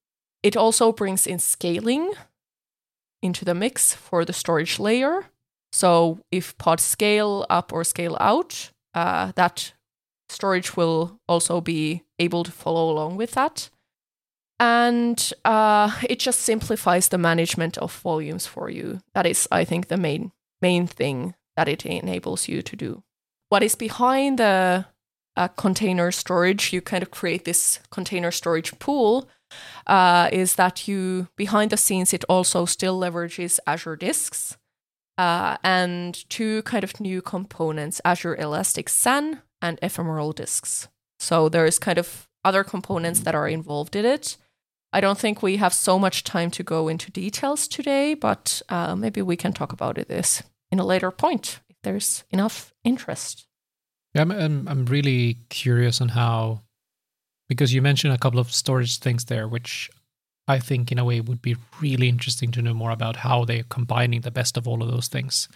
it 0.43 0.57
also 0.57 0.91
brings 0.91 1.25
in 1.25 1.39
scaling 1.39 2.11
into 3.21 3.45
the 3.45 3.55
mix 3.55 3.93
for 3.93 4.25
the 4.25 4.33
storage 4.33 4.77
layer. 4.77 5.25
So 5.71 6.19
if 6.31 6.57
pods 6.57 6.83
scale 6.83 7.45
up 7.49 7.73
or 7.73 7.83
scale 7.83 8.17
out, 8.19 8.71
uh, 8.93 9.31
that 9.35 9.73
storage 10.29 10.75
will 10.75 11.19
also 11.27 11.61
be 11.61 12.03
able 12.19 12.43
to 12.43 12.51
follow 12.51 12.91
along 12.91 13.15
with 13.15 13.31
that. 13.31 13.69
And 14.59 15.31
uh, 15.43 15.99
it 16.07 16.19
just 16.19 16.41
simplifies 16.41 17.07
the 17.07 17.17
management 17.17 17.77
of 17.77 17.93
volumes 17.93 18.45
for 18.45 18.69
you. 18.69 18.99
That 19.13 19.25
is, 19.25 19.47
I 19.51 19.65
think, 19.65 19.87
the 19.87 19.97
main 19.97 20.31
main 20.61 20.87
thing 20.87 21.35
that 21.57 21.67
it 21.67 21.85
enables 21.85 22.47
you 22.47 22.61
to 22.61 22.75
do. 22.75 23.03
What 23.49 23.63
is 23.63 23.75
behind 23.75 24.39
the 24.39 24.85
uh, 25.35 25.47
container 25.49 26.11
storage? 26.11 26.71
You 26.71 26.81
kind 26.81 27.03
of 27.03 27.11
create 27.11 27.45
this 27.45 27.79
container 27.89 28.31
storage 28.31 28.77
pool 28.79 29.27
uh, 29.87 30.29
is 30.31 30.55
that 30.55 30.87
you 30.87 31.27
behind 31.35 31.71
the 31.71 31.77
scenes 31.77 32.13
it 32.13 32.23
also 32.29 32.65
still 32.65 32.99
leverages 32.99 33.59
Azure 33.67 33.95
Disks 33.95 34.57
uh, 35.17 35.57
and 35.63 36.29
two 36.29 36.61
kind 36.63 36.83
of 36.83 36.99
new 36.99 37.21
components: 37.21 38.01
Azure 38.05 38.35
Elastic 38.35 38.89
SAN 38.89 39.41
and 39.61 39.79
ephemeral 39.81 40.33
disks. 40.33 40.87
So 41.19 41.49
there's 41.49 41.79
kind 41.79 41.97
of 41.97 42.27
other 42.43 42.63
components 42.63 43.21
that 43.21 43.35
are 43.35 43.47
involved 43.47 43.95
in 43.95 44.05
it. 44.05 44.37
I 44.91 45.01
don't 45.01 45.17
think 45.17 45.41
we 45.41 45.57
have 45.57 45.73
so 45.73 45.97
much 45.97 46.23
time 46.23 46.51
to 46.51 46.63
go 46.63 46.87
into 46.87 47.09
details 47.09 47.67
today, 47.67 48.13
but 48.13 48.61
uh, 48.69 48.95
maybe 48.95 49.21
we 49.21 49.35
can 49.35 49.53
talk 49.53 49.73
about 49.73 49.97
it 49.97 50.07
this 50.07 50.43
in 50.71 50.79
a 50.79 50.85
later 50.85 51.09
point 51.09 51.61
if 51.69 51.77
there's 51.81 52.23
enough 52.29 52.73
interest. 52.83 53.47
Yeah, 54.13 54.21
I'm, 54.21 54.31
I'm, 54.31 54.67
I'm 54.67 54.85
really 54.85 55.39
curious 55.49 55.99
on 55.99 56.09
how 56.09 56.61
because 57.53 57.73
you 57.73 57.81
mentioned 57.81 58.13
a 58.13 58.17
couple 58.17 58.39
of 58.39 58.51
storage 58.51 58.97
things 58.97 59.25
there, 59.25 59.47
which 59.47 59.89
I 60.47 60.59
think 60.59 60.91
in 60.91 60.97
a 60.97 61.05
way 61.05 61.21
would 61.21 61.41
be 61.41 61.55
really 61.79 62.09
interesting 62.09 62.51
to 62.53 62.61
know 62.61 62.73
more 62.73 62.91
about 62.91 63.17
how 63.17 63.45
they're 63.45 63.63
combining 63.69 64.21
the 64.21 64.31
best 64.31 64.57
of 64.57 64.67
all 64.67 64.81
of 64.81 64.89
those 64.89 65.07
things. 65.07 65.47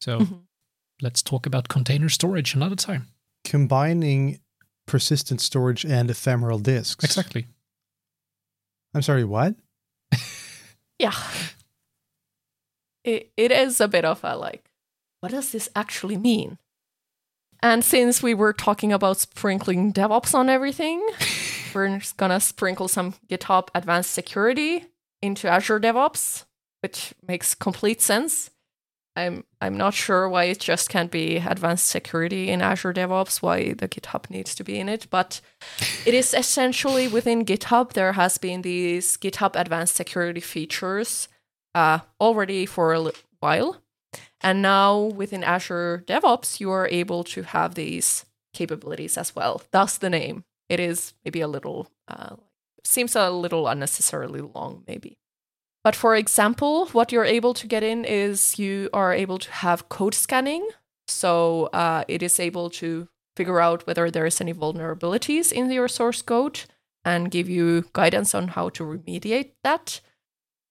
So 0.00 0.20
mm-hmm. 0.20 0.34
let's 1.02 1.22
talk 1.22 1.46
about 1.46 1.68
container 1.68 2.08
storage 2.08 2.54
another 2.54 2.76
time. 2.76 3.08
Combining 3.44 4.40
persistent 4.86 5.40
storage 5.40 5.84
and 5.84 6.10
ephemeral 6.10 6.58
disks. 6.58 7.04
Exactly. 7.04 7.46
I'm 8.94 9.02
sorry, 9.02 9.24
what? 9.24 9.54
yeah. 10.98 11.14
It, 13.04 13.32
it 13.36 13.52
is 13.52 13.80
a 13.80 13.88
bit 13.88 14.04
of 14.04 14.24
a 14.24 14.36
like, 14.36 14.70
what 15.20 15.32
does 15.32 15.52
this 15.52 15.68
actually 15.76 16.16
mean? 16.16 16.58
And 17.62 17.84
since 17.84 18.22
we 18.22 18.34
were 18.34 18.52
talking 18.52 18.92
about 18.92 19.18
sprinkling 19.18 19.92
DevOps 19.92 20.34
on 20.34 20.48
everything, 20.48 21.06
we're 21.74 21.98
just 21.98 22.16
gonna 22.16 22.40
sprinkle 22.40 22.88
some 22.88 23.14
GitHub 23.28 23.68
Advanced 23.74 24.10
Security 24.10 24.86
into 25.22 25.48
Azure 25.48 25.78
DevOps, 25.78 26.44
which 26.80 27.14
makes 27.26 27.54
complete 27.54 28.02
sense. 28.02 28.50
I'm 29.14 29.44
I'm 29.60 29.76
not 29.76 29.94
sure 29.94 30.28
why 30.28 30.44
it 30.44 30.58
just 30.58 30.88
can't 30.88 31.10
be 31.10 31.36
advanced 31.36 31.86
security 31.86 32.48
in 32.48 32.62
Azure 32.62 32.94
DevOps, 32.94 33.42
why 33.42 33.74
the 33.74 33.86
GitHub 33.86 34.30
needs 34.30 34.54
to 34.54 34.64
be 34.64 34.78
in 34.78 34.88
it, 34.88 35.06
but 35.10 35.40
it 36.06 36.14
is 36.14 36.34
essentially 36.34 37.08
within 37.08 37.44
GitHub 37.44 37.92
there 37.92 38.14
has 38.14 38.38
been 38.38 38.62
these 38.62 39.18
GitHub 39.18 39.54
advanced 39.54 39.94
security 39.94 40.40
features 40.40 41.28
uh, 41.74 41.98
already 42.20 42.64
for 42.66 42.94
a 42.94 43.12
while. 43.40 43.82
And 44.40 44.60
now 44.62 44.98
within 44.98 45.44
Azure 45.44 46.04
DevOps, 46.06 46.60
you 46.60 46.70
are 46.70 46.88
able 46.88 47.24
to 47.24 47.42
have 47.42 47.74
these 47.74 48.24
capabilities 48.52 49.16
as 49.16 49.34
well. 49.34 49.62
Thus 49.70 49.98
the 49.98 50.10
name. 50.10 50.44
It 50.68 50.80
is 50.80 51.14
maybe 51.24 51.40
a 51.40 51.48
little, 51.48 51.90
uh, 52.08 52.36
seems 52.84 53.14
a 53.14 53.30
little 53.30 53.68
unnecessarily 53.68 54.40
long, 54.40 54.84
maybe. 54.86 55.18
But 55.84 55.96
for 55.96 56.14
example, 56.14 56.86
what 56.88 57.12
you're 57.12 57.24
able 57.24 57.54
to 57.54 57.66
get 57.66 57.82
in 57.82 58.04
is 58.04 58.58
you 58.58 58.88
are 58.92 59.12
able 59.12 59.38
to 59.38 59.50
have 59.50 59.88
code 59.88 60.14
scanning. 60.14 60.68
So 61.08 61.66
uh, 61.72 62.04
it 62.08 62.22
is 62.22 62.38
able 62.38 62.70
to 62.70 63.08
figure 63.36 63.60
out 63.60 63.86
whether 63.86 64.10
there's 64.10 64.40
any 64.40 64.54
vulnerabilities 64.54 65.52
in 65.52 65.70
your 65.70 65.88
source 65.88 66.22
code 66.22 66.60
and 67.04 67.30
give 67.30 67.48
you 67.48 67.84
guidance 67.92 68.34
on 68.34 68.48
how 68.48 68.68
to 68.70 68.84
remediate 68.84 69.52
that. 69.64 70.00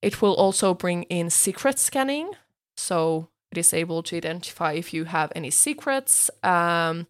It 0.01 0.21
will 0.21 0.33
also 0.33 0.73
bring 0.73 1.03
in 1.03 1.29
secret 1.29 1.77
scanning. 1.77 2.31
So 2.77 3.29
it 3.51 3.57
is 3.57 3.73
able 3.73 4.01
to 4.03 4.17
identify 4.17 4.73
if 4.73 4.93
you 4.93 5.05
have 5.05 5.31
any 5.35 5.49
secrets 5.49 6.31
um, 6.43 7.07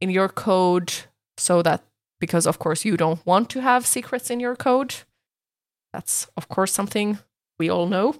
in 0.00 0.10
your 0.10 0.28
code 0.28 0.92
so 1.36 1.62
that 1.62 1.82
because 2.20 2.46
of 2.46 2.58
course 2.58 2.84
you 2.84 2.96
don't 2.96 3.24
want 3.26 3.48
to 3.50 3.60
have 3.60 3.86
secrets 3.86 4.30
in 4.30 4.40
your 4.40 4.56
code. 4.56 4.94
That's 5.92 6.26
of 6.36 6.48
course 6.48 6.72
something 6.72 7.18
we 7.58 7.68
all 7.70 7.86
know. 7.86 8.16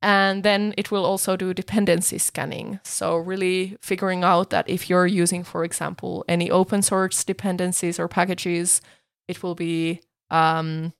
And 0.00 0.44
then 0.44 0.74
it 0.76 0.90
will 0.92 1.04
also 1.04 1.36
do 1.36 1.52
dependency 1.52 2.18
scanning. 2.18 2.78
So 2.84 3.16
really 3.16 3.76
figuring 3.80 4.22
out 4.22 4.50
that 4.50 4.68
if 4.68 4.88
you're 4.88 5.06
using 5.06 5.44
for 5.44 5.64
example 5.64 6.24
any 6.28 6.50
open 6.50 6.82
source 6.82 7.24
dependencies 7.24 7.98
or 7.98 8.08
packages 8.08 8.80
it 9.26 9.42
will 9.42 9.54
be 9.54 10.00
um, 10.30 10.92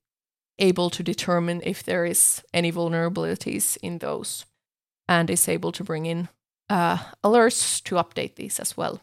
able 0.59 0.91
to 0.91 1.03
determine 1.03 1.63
if 1.65 1.83
there 1.83 2.05
is 2.05 2.43
any 2.53 2.73
vulnerabilities 2.73 3.77
in 3.83 3.99
those 3.99 4.45
and 5.09 5.31
is 5.31 5.49
able 5.49 5.73
to 5.73 5.85
bring 5.85 6.07
in 6.07 6.29
uh, 6.69 6.99
alerts 7.25 7.83
to 7.85 7.97
update 7.97 8.37
these 8.37 8.61
as 8.61 8.77
well. 8.77 9.01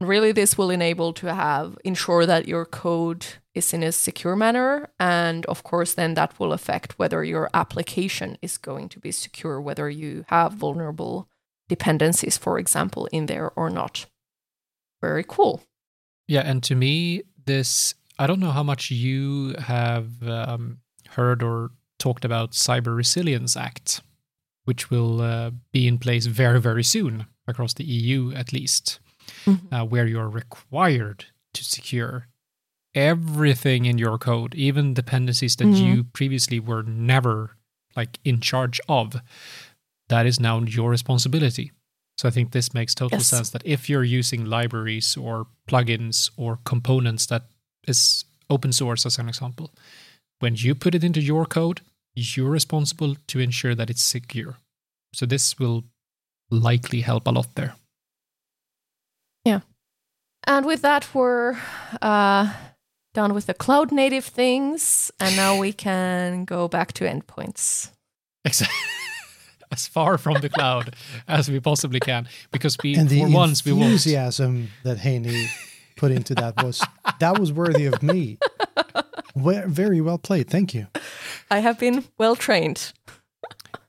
Really, 0.00 0.32
this 0.32 0.58
will 0.58 0.70
enable 0.70 1.12
to 1.12 1.32
have 1.32 1.78
ensure 1.84 2.26
that 2.26 2.48
your 2.48 2.64
code 2.64 3.26
is 3.54 3.72
in 3.72 3.82
a 3.84 3.92
secure 3.92 4.34
manner, 4.34 4.90
and 4.98 5.46
of 5.46 5.62
course, 5.62 5.94
then 5.94 6.14
that 6.14 6.38
will 6.40 6.52
affect 6.52 6.98
whether 6.98 7.22
your 7.22 7.48
application 7.54 8.36
is 8.42 8.58
going 8.58 8.88
to 8.88 8.98
be 8.98 9.12
secure, 9.12 9.60
whether 9.60 9.88
you 9.88 10.24
have 10.28 10.54
vulnerable 10.54 11.28
dependencies, 11.68 12.36
for 12.36 12.58
example, 12.58 13.06
in 13.12 13.26
there 13.26 13.52
or 13.54 13.70
not. 13.70 14.06
Very 15.00 15.24
cool. 15.26 15.62
Yeah, 16.26 16.42
and 16.44 16.62
to 16.64 16.74
me, 16.74 17.22
this 17.44 17.94
I 18.18 18.26
don't 18.26 18.40
know 18.40 18.50
how 18.50 18.62
much 18.62 18.90
you 18.90 19.54
have 19.58 20.22
um, 20.26 20.78
heard 21.10 21.42
or 21.42 21.70
talked 21.98 22.24
about 22.24 22.52
Cyber 22.52 22.96
Resilience 22.96 23.56
Act 23.56 24.00
which 24.64 24.90
will 24.90 25.20
uh, 25.20 25.50
be 25.72 25.86
in 25.86 25.98
place 25.98 26.26
very, 26.26 26.60
very 26.60 26.84
soon 26.84 27.26
across 27.46 27.74
the 27.74 27.84
EU 27.84 28.32
at 28.34 28.52
least, 28.52 29.00
mm-hmm. 29.44 29.74
uh, 29.74 29.84
where 29.84 30.06
you're 30.06 30.28
required 30.28 31.26
to 31.54 31.64
secure 31.64 32.28
everything 32.94 33.86
in 33.86 33.98
your 33.98 34.18
code, 34.18 34.54
even 34.54 34.94
dependencies 34.94 35.56
that 35.56 35.64
mm-hmm. 35.64 35.84
you 35.84 36.04
previously 36.04 36.60
were 36.60 36.82
never 36.82 37.56
like 37.96 38.18
in 38.24 38.40
charge 38.40 38.80
of. 38.88 39.16
That 40.08 40.26
is 40.26 40.38
now 40.38 40.60
your 40.60 40.90
responsibility. 40.90 41.72
So 42.18 42.28
I 42.28 42.30
think 42.30 42.52
this 42.52 42.74
makes 42.74 42.94
total 42.94 43.18
yes. 43.18 43.28
sense 43.28 43.50
that 43.50 43.62
if 43.64 43.88
you're 43.88 44.04
using 44.04 44.44
libraries 44.44 45.16
or 45.16 45.46
plugins 45.68 46.30
or 46.36 46.58
components 46.64 47.26
that 47.26 47.44
is 47.88 48.24
open 48.50 48.72
source 48.72 49.06
as 49.06 49.18
an 49.18 49.28
example, 49.28 49.72
when 50.40 50.54
you 50.56 50.74
put 50.74 50.94
it 50.94 51.02
into 51.02 51.20
your 51.20 51.46
code, 51.46 51.80
you're 52.14 52.50
responsible 52.50 53.16
to 53.28 53.38
ensure 53.40 53.74
that 53.74 53.90
it's 53.90 54.02
secure. 54.02 54.56
So 55.14 55.26
this 55.26 55.58
will 55.58 55.84
likely 56.50 57.00
help 57.00 57.26
a 57.26 57.30
lot 57.30 57.54
there. 57.54 57.74
Yeah. 59.44 59.60
And 60.46 60.66
with 60.66 60.82
that, 60.82 61.14
we're 61.14 61.56
uh, 62.00 62.52
done 63.14 63.34
with 63.34 63.46
the 63.46 63.54
cloud 63.54 63.92
native 63.92 64.24
things. 64.24 65.10
And 65.20 65.36
now 65.36 65.58
we 65.58 65.72
can 65.72 66.44
go 66.44 66.68
back 66.68 66.92
to 66.94 67.04
endpoints. 67.04 67.90
Exactly. 68.44 68.76
as 69.72 69.86
far 69.86 70.18
from 70.18 70.40
the 70.40 70.48
cloud 70.48 70.94
as 71.28 71.50
we 71.50 71.58
possibly 71.58 71.98
can. 71.98 72.28
Because 72.52 72.76
we, 72.82 72.94
and 72.94 73.10
for 73.10 73.28
once, 73.28 73.64
we 73.64 73.72
won't. 73.72 73.84
enthusiasm 73.84 74.68
that 74.84 74.98
Heini 74.98 75.48
put 75.96 76.12
into 76.12 76.34
that 76.34 76.62
was 76.62 76.84
that 77.18 77.38
was 77.38 77.52
worthy 77.52 77.86
of 77.86 78.02
me. 78.02 78.38
very 79.34 80.00
well 80.00 80.18
played. 80.18 80.48
Thank 80.48 80.74
you. 80.74 80.86
I 81.50 81.60
have 81.60 81.78
been 81.78 82.04
well 82.18 82.36
trained. 82.36 82.92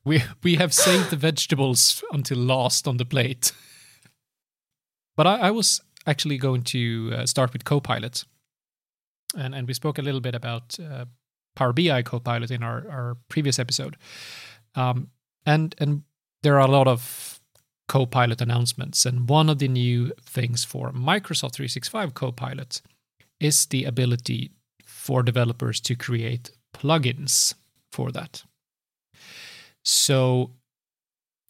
we 0.06 0.24
we 0.44 0.56
have 0.56 0.74
saved 0.74 1.10
the 1.10 1.16
vegetables 1.16 2.04
until 2.12 2.38
last 2.38 2.88
on 2.88 2.98
the 2.98 3.06
plate. 3.06 3.52
but 5.16 5.28
I, 5.28 5.48
I 5.48 5.52
was 5.52 5.82
actually 6.06 6.38
going 6.38 6.64
to 6.64 7.12
uh, 7.14 7.26
start 7.26 7.54
with 7.54 7.64
Copilot, 7.64 8.26
and 9.36 9.56
and 9.56 9.68
we 9.68 9.74
spoke 9.74 9.98
a 9.98 10.04
little 10.04 10.22
bit 10.22 10.36
about 10.36 10.80
uh, 10.80 11.06
Power 11.56 11.74
BI 11.74 12.02
Copilot 12.04 12.52
in 12.52 12.64
our 12.64 12.90
our 12.90 13.18
previous 13.30 13.60
episode, 13.60 13.98
um, 14.76 15.10
and 15.46 15.76
and 15.80 16.04
there 16.42 16.56
are 16.56 16.68
a 16.68 16.72
lot 16.72 16.88
of 16.88 17.40
Copilot 17.88 18.42
announcements, 18.42 19.06
and 19.06 19.30
one 19.30 19.50
of 19.50 19.60
the 19.60 19.68
new 19.68 20.14
things 20.22 20.64
for 20.64 20.92
Microsoft 20.92 21.54
365 21.54 22.14
Copilot 22.14 22.82
is 23.40 23.66
the 23.66 23.84
ability 23.84 24.52
for 25.04 25.22
developers 25.22 25.82
to 25.82 25.96
create 25.96 26.52
plugins 26.74 27.54
for 27.92 28.10
that. 28.10 28.44
So, 29.84 30.52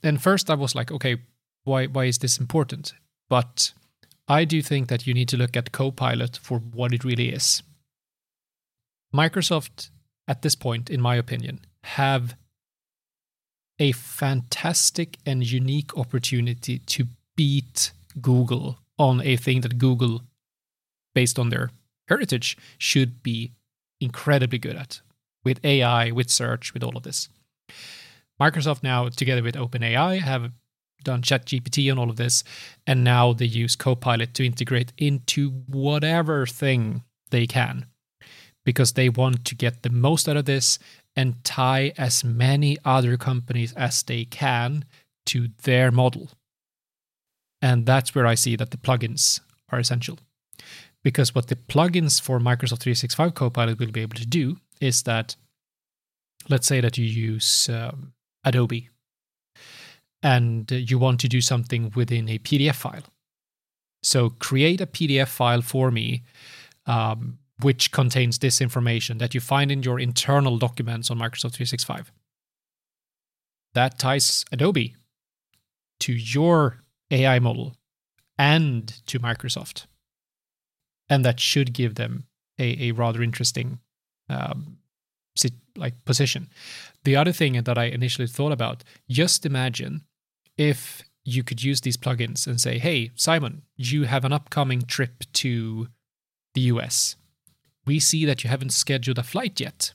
then 0.01 0.17
first 0.17 0.49
I 0.49 0.55
was 0.55 0.73
like, 0.73 0.91
okay, 0.91 1.17
why 1.63 1.85
why 1.85 2.05
is 2.05 2.17
this 2.17 2.39
important? 2.39 2.93
But 3.29 3.73
I 4.27 4.45
do 4.45 4.61
think 4.63 4.87
that 4.87 5.05
you 5.05 5.13
need 5.13 5.29
to 5.29 5.37
look 5.37 5.55
at 5.55 5.71
Copilot 5.71 6.37
for 6.37 6.57
what 6.59 6.93
it 6.93 7.03
really 7.03 7.29
is. 7.29 7.61
Microsoft, 9.15 9.91
at 10.27 10.41
this 10.41 10.55
point, 10.55 10.89
in 10.89 10.99
my 10.99 11.15
opinion, 11.15 11.59
have 11.83 12.35
a 13.79 13.91
fantastic 13.91 15.17
and 15.27 15.45
unique 15.45 15.95
opportunity 15.95 16.79
to 16.79 17.05
beat 17.35 17.91
Google 18.19 18.79
on 18.97 19.21
a 19.21 19.35
thing 19.35 19.61
that 19.61 19.77
Google, 19.77 20.23
based 21.13 21.37
on 21.37 21.49
their 21.49 21.69
heritage, 22.07 22.57
should 22.77 23.23
be 23.23 23.51
incredibly 23.99 24.57
good 24.57 24.75
at 24.75 25.01
with 25.43 25.63
AI, 25.63 26.11
with 26.11 26.29
search, 26.29 26.73
with 26.73 26.83
all 26.83 26.97
of 26.97 27.03
this. 27.03 27.29
Microsoft 28.41 28.83
now, 28.83 29.09
together 29.09 29.43
with 29.43 29.55
OpenAI, 29.55 30.19
have 30.19 30.51
done 31.03 31.21
ChatGPT 31.21 31.89
and 31.89 31.99
all 31.99 32.09
of 32.09 32.15
this, 32.15 32.43
and 32.87 33.03
now 33.03 33.33
they 33.33 33.45
use 33.45 33.75
Copilot 33.75 34.33
to 34.35 34.45
integrate 34.45 34.93
into 34.97 35.49
whatever 35.67 36.45
thing 36.45 37.03
they 37.29 37.45
can 37.45 37.85
because 38.65 38.93
they 38.93 39.09
want 39.09 39.43
to 39.45 39.55
get 39.55 39.83
the 39.83 39.89
most 39.89 40.29
out 40.29 40.37
of 40.37 40.45
this 40.45 40.79
and 41.15 41.43
tie 41.43 41.93
as 41.97 42.23
many 42.23 42.77
other 42.85 43.17
companies 43.17 43.73
as 43.73 44.01
they 44.03 44.25
can 44.25 44.85
to 45.25 45.49
their 45.63 45.91
model. 45.91 46.31
And 47.61 47.85
that's 47.85 48.15
where 48.15 48.25
I 48.25 48.35
see 48.35 48.55
that 48.55 48.71
the 48.71 48.77
plugins 48.77 49.41
are 49.69 49.79
essential. 49.79 50.19
Because 51.03 51.35
what 51.35 51.47
the 51.47 51.55
plugins 51.55 52.21
for 52.21 52.39
Microsoft 52.39 52.79
365 52.79 53.35
Copilot 53.35 53.79
will 53.79 53.91
be 53.91 54.01
able 54.01 54.15
to 54.15 54.25
do 54.25 54.57
is 54.79 55.03
that, 55.03 55.35
let's 56.49 56.67
say 56.67 56.79
that 56.81 56.97
you 56.97 57.05
use 57.05 57.69
um, 57.69 58.13
Adobe 58.43 58.89
and 60.21 60.71
you 60.71 60.97
want 60.97 61.19
to 61.19 61.27
do 61.27 61.41
something 61.41 61.91
within 61.95 62.29
a 62.29 62.39
PDF 62.39 62.75
file. 62.75 63.03
So 64.01 64.29
create 64.29 64.81
a 64.81 64.87
PDF 64.87 65.27
file 65.27 65.61
for 65.61 65.91
me, 65.91 66.23
um, 66.85 67.39
which 67.61 67.91
contains 67.91 68.39
this 68.39 68.61
information 68.61 69.17
that 69.17 69.33
you 69.33 69.41
find 69.41 69.71
in 69.71 69.83
your 69.83 69.99
internal 69.99 70.57
documents 70.57 71.11
on 71.11 71.17
Microsoft 71.17 71.55
365. 71.55 72.11
That 73.73 73.99
ties 73.99 74.45
Adobe 74.51 74.95
to 76.01 76.13
your 76.13 76.83
AI 77.11 77.39
model 77.39 77.75
and 78.37 78.87
to 79.07 79.19
Microsoft. 79.19 79.85
And 81.13 81.23
that 81.23 81.39
should 81.39 81.73
give 81.73 81.93
them 81.93 82.25
a, 82.57 82.89
a 82.89 82.91
rather 82.91 83.21
interesting 83.21 83.77
um, 84.29 84.77
like 85.75 86.03
position. 86.05 86.49
The 87.03 87.15
other 87.15 87.31
thing 87.31 87.61
that 87.61 87.77
I 87.77 87.85
initially 87.85 88.27
thought 88.27 88.51
about, 88.51 88.83
just 89.07 89.45
imagine 89.45 90.01
if 90.57 91.03
you 91.23 91.43
could 91.43 91.63
use 91.63 91.81
these 91.81 91.97
plugins 91.97 92.47
and 92.47 92.59
say, 92.59 92.79
hey, 92.79 93.11
Simon, 93.13 93.61
you 93.75 94.05
have 94.05 94.25
an 94.25 94.33
upcoming 94.33 94.81
trip 94.81 95.23
to 95.33 95.87
the 96.55 96.61
US. 96.61 97.15
We 97.85 97.99
see 97.99 98.25
that 98.25 98.43
you 98.43 98.49
haven't 98.49 98.73
scheduled 98.73 99.19
a 99.19 99.23
flight 99.23 99.59
yet. 99.59 99.93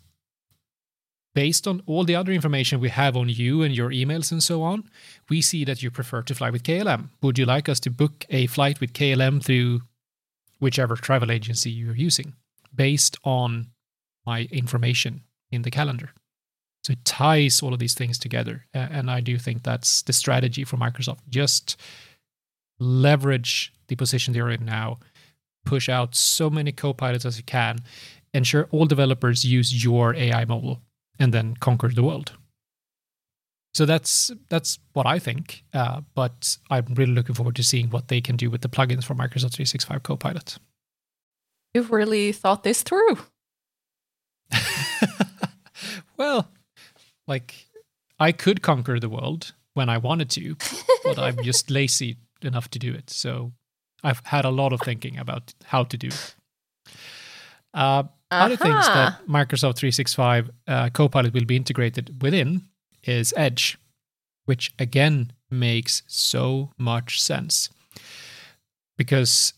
Based 1.35 1.67
on 1.67 1.83
all 1.87 2.05
the 2.05 2.15
other 2.15 2.31
information 2.31 2.79
we 2.79 2.91
have 2.91 3.17
on 3.17 3.29
you 3.29 3.63
and 3.63 3.77
your 3.77 3.91
emails 3.91 4.31
and 4.31 4.43
so 4.43 4.63
on, 4.63 4.89
we 5.29 5.43
see 5.43 5.65
that 5.65 5.83
you 5.83 5.91
prefer 5.91 6.23
to 6.23 6.35
fly 6.35 6.51
with 6.51 6.63
KLM. 6.63 7.09
Would 7.23 7.39
you 7.39 7.45
like 7.45 7.69
us 7.69 7.81
to 7.81 7.91
book 7.91 8.25
a 8.31 8.47
flight 8.47 8.81
with 8.81 8.93
KLM 8.93 9.43
through 9.43 9.83
whichever 10.59 10.97
travel 10.97 11.31
agency 11.31 11.71
you're 11.71 11.95
using 11.95 12.35
based 12.75 13.17
on 13.25 13.69
my 14.27 14.49
information 14.51 15.23
in 15.51 15.63
the 15.63 15.71
calendar? 15.71 16.11
So 16.85 16.93
it 16.93 17.05
ties 17.05 17.61
all 17.63 17.75
of 17.75 17.81
these 17.81 17.95
things 17.95 18.19
together. 18.19 18.67
And 18.73 19.11
I 19.11 19.21
do 19.21 19.37
think 19.37 19.63
that's 19.63 20.03
the 20.03 20.13
strategy 20.13 20.65
for 20.65 20.77
Microsoft. 20.77 21.19
Just 21.29 21.77
leverage 22.79 23.75
the 23.89 23.97
position 23.97 24.33
they're 24.33 24.49
in 24.51 24.65
now, 24.65 24.99
push 25.67 25.89
out 25.89 26.15
so 26.15 26.49
many 26.49 26.73
co-pilots 26.73 27.27
as 27.27 27.37
you 27.37 27.43
can, 27.43 27.81
ensure 28.33 28.69
all 28.71 28.87
developers 28.87 29.45
use 29.45 29.85
your 29.85 30.15
AI 30.15 30.45
model, 30.45 30.81
and 31.19 31.35
then 31.35 31.57
conquer 31.57 31.89
the 31.89 32.03
world. 32.03 32.38
So 33.79 33.87
that's 33.87 34.33
that's 34.49 34.81
what 34.93 35.07
I 35.07 35.21
think. 35.21 35.63
Uh, 35.73 36.01
but 36.17 36.59
I'm 36.69 36.85
really 36.97 37.13
looking 37.13 37.37
forward 37.37 37.55
to 37.55 37.63
seeing 37.63 37.91
what 37.91 38.09
they 38.09 38.21
can 38.21 38.35
do 38.35 38.51
with 38.51 38.63
the 38.63 38.69
plugins 38.69 39.05
for 39.05 39.15
Microsoft 39.15 39.55
365 39.55 40.03
Copilot. 40.03 40.59
You've 41.73 41.93
really 41.93 42.33
thought 42.33 42.65
this 42.65 42.83
through. 42.83 43.19
well, 46.17 46.51
like 47.29 47.69
I 48.19 48.33
could 48.33 48.63
conquer 48.63 48.99
the 48.99 49.09
world 49.09 49.55
when 49.75 49.89
I 49.89 49.99
wanted 49.99 50.31
to, 50.31 50.57
but 51.05 51.17
I'm 51.17 51.37
just 51.45 51.71
lazy 51.71 52.17
enough 52.43 52.69
to 52.71 52.81
do 52.81 52.93
it. 52.93 53.11
So 53.11 53.53
I've 54.03 54.23
had 54.25 54.45
a 54.45 54.51
lot 54.51 54.73
of 54.73 54.81
thinking 54.81 55.19
about 55.19 55.55
how 55.67 55.85
to 55.85 55.97
do 55.97 56.09
it. 56.09 56.35
Uh, 57.73 57.79
uh-huh. 57.79 58.09
Other 58.31 58.57
things 58.57 58.87
that 58.89 59.25
Microsoft 59.29 59.77
365 59.77 60.51
uh, 60.67 60.91
Copilot 60.91 61.33
will 61.33 61.45
be 61.45 61.55
integrated 61.55 62.21
within 62.21 62.68
is 63.05 63.35
Edge, 63.37 63.79
which 64.45 64.73
again 64.79 65.33
makes 65.51 66.03
so 66.07 66.71
much 66.79 67.21
sense. 67.21 67.71
Because 68.97 69.53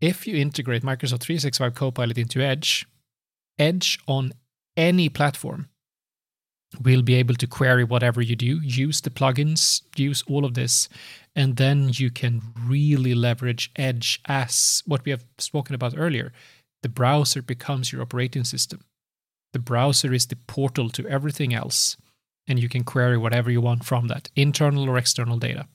if 0.00 0.26
you 0.26 0.36
integrate 0.36 0.82
Microsoft 0.82 1.22
365 1.22 1.74
Copilot 1.74 2.18
into 2.18 2.40
Edge, 2.40 2.86
Edge 3.58 3.98
on 4.08 4.32
any 4.76 5.08
platform 5.08 5.68
will 6.82 7.02
be 7.02 7.14
able 7.14 7.34
to 7.34 7.46
query 7.46 7.84
whatever 7.84 8.20
you 8.22 8.34
do, 8.34 8.60
use 8.62 9.00
the 9.00 9.10
plugins, 9.10 9.82
use 9.96 10.24
all 10.26 10.44
of 10.44 10.54
this, 10.54 10.88
and 11.36 11.56
then 11.56 11.90
you 11.92 12.10
can 12.10 12.42
really 12.66 13.14
leverage 13.14 13.70
Edge 13.76 14.20
as 14.26 14.82
what 14.86 15.04
we 15.04 15.10
have 15.10 15.24
spoken 15.38 15.74
about 15.74 15.94
earlier. 15.96 16.32
The 16.82 16.88
browser 16.88 17.42
becomes 17.42 17.92
your 17.92 18.02
operating 18.02 18.44
system. 18.44 18.80
The 19.52 19.58
browser 19.58 20.12
is 20.12 20.26
the 20.26 20.36
portal 20.36 20.88
to 20.90 21.06
everything 21.06 21.52
else, 21.54 21.96
and 22.48 22.58
you 22.58 22.68
can 22.68 22.84
query 22.84 23.16
whatever 23.16 23.50
you 23.50 23.60
want 23.60 23.84
from 23.84 24.08
that, 24.08 24.30
internal 24.36 24.88
or 24.88 24.98
external 24.98 25.38
data. 25.38 25.66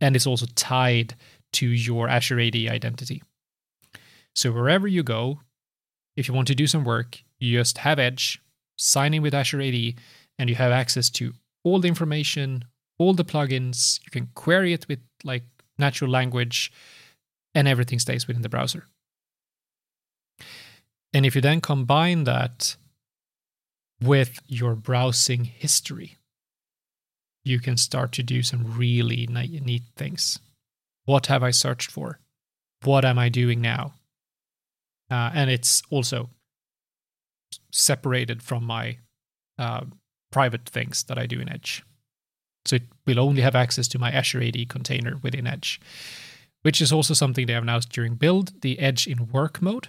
And 0.00 0.16
it's 0.16 0.26
also 0.26 0.46
tied 0.54 1.14
to 1.54 1.66
your 1.66 2.08
Azure 2.08 2.40
AD 2.40 2.56
identity. 2.56 3.22
So 4.34 4.52
wherever 4.52 4.86
you 4.86 5.02
go, 5.02 5.40
if 6.16 6.28
you 6.28 6.34
want 6.34 6.48
to 6.48 6.54
do 6.54 6.66
some 6.66 6.84
work, 6.84 7.22
you 7.38 7.58
just 7.58 7.78
have 7.78 7.98
Edge, 7.98 8.40
sign 8.76 9.14
in 9.14 9.22
with 9.22 9.34
Azure 9.34 9.62
AD, 9.62 9.94
and 10.38 10.50
you 10.50 10.54
have 10.56 10.72
access 10.72 11.08
to 11.10 11.32
all 11.64 11.78
the 11.78 11.88
information, 11.88 12.64
all 12.98 13.14
the 13.14 13.24
plugins. 13.24 14.00
You 14.04 14.10
can 14.10 14.28
query 14.34 14.72
it 14.72 14.86
with 14.88 15.00
like 15.24 15.44
natural 15.78 16.10
language, 16.10 16.72
and 17.54 17.66
everything 17.66 17.98
stays 17.98 18.26
within 18.26 18.42
the 18.42 18.48
browser. 18.48 18.84
And 21.12 21.24
if 21.24 21.34
you 21.34 21.40
then 21.40 21.60
combine 21.60 22.24
that 22.24 22.76
with 24.00 24.40
your 24.46 24.74
browsing 24.74 25.44
history, 25.44 26.16
you 27.44 27.60
can 27.60 27.76
start 27.76 28.12
to 28.12 28.22
do 28.22 28.42
some 28.42 28.76
really 28.76 29.26
neat 29.26 29.82
things. 29.96 30.38
What 31.04 31.26
have 31.26 31.42
I 31.42 31.50
searched 31.50 31.90
for? 31.90 32.18
What 32.82 33.04
am 33.04 33.18
I 33.18 33.28
doing 33.28 33.60
now? 33.60 33.94
Uh, 35.10 35.30
and 35.32 35.50
it's 35.50 35.82
also 35.90 36.30
separated 37.72 38.42
from 38.42 38.64
my 38.64 38.98
uh, 39.58 39.84
private 40.32 40.68
things 40.68 41.04
that 41.04 41.18
I 41.18 41.26
do 41.26 41.40
in 41.40 41.48
Edge. 41.48 41.84
So 42.64 42.76
it 42.76 42.82
will 43.06 43.20
only 43.20 43.42
have 43.42 43.54
access 43.54 43.86
to 43.88 43.98
my 43.98 44.10
Azure 44.10 44.42
AD 44.42 44.68
container 44.68 45.18
within 45.22 45.46
Edge, 45.46 45.80
which 46.62 46.82
is 46.82 46.92
also 46.92 47.14
something 47.14 47.46
they 47.46 47.52
have 47.52 47.62
announced 47.62 47.90
during 47.90 48.16
build, 48.16 48.60
the 48.62 48.80
Edge 48.80 49.06
in 49.06 49.28
work 49.28 49.62
mode, 49.62 49.88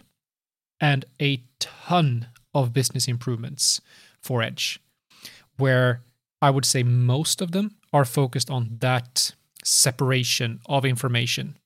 and 0.80 1.06
a 1.20 1.44
ton 1.60 2.28
of 2.54 2.74
business 2.74 3.08
improvements 3.08 3.82
for 4.22 4.42
Edge, 4.42 4.80
where 5.58 6.02
I 6.42 6.50
would 6.50 6.66
say 6.66 6.84
most 6.84 7.42
of 7.42 7.52
them 7.52 7.76
are 7.94 8.06
focused 8.06 8.50
on 8.50 8.78
that 8.80 9.34
separation 9.64 10.60
of 10.68 10.86
information. 10.86 11.58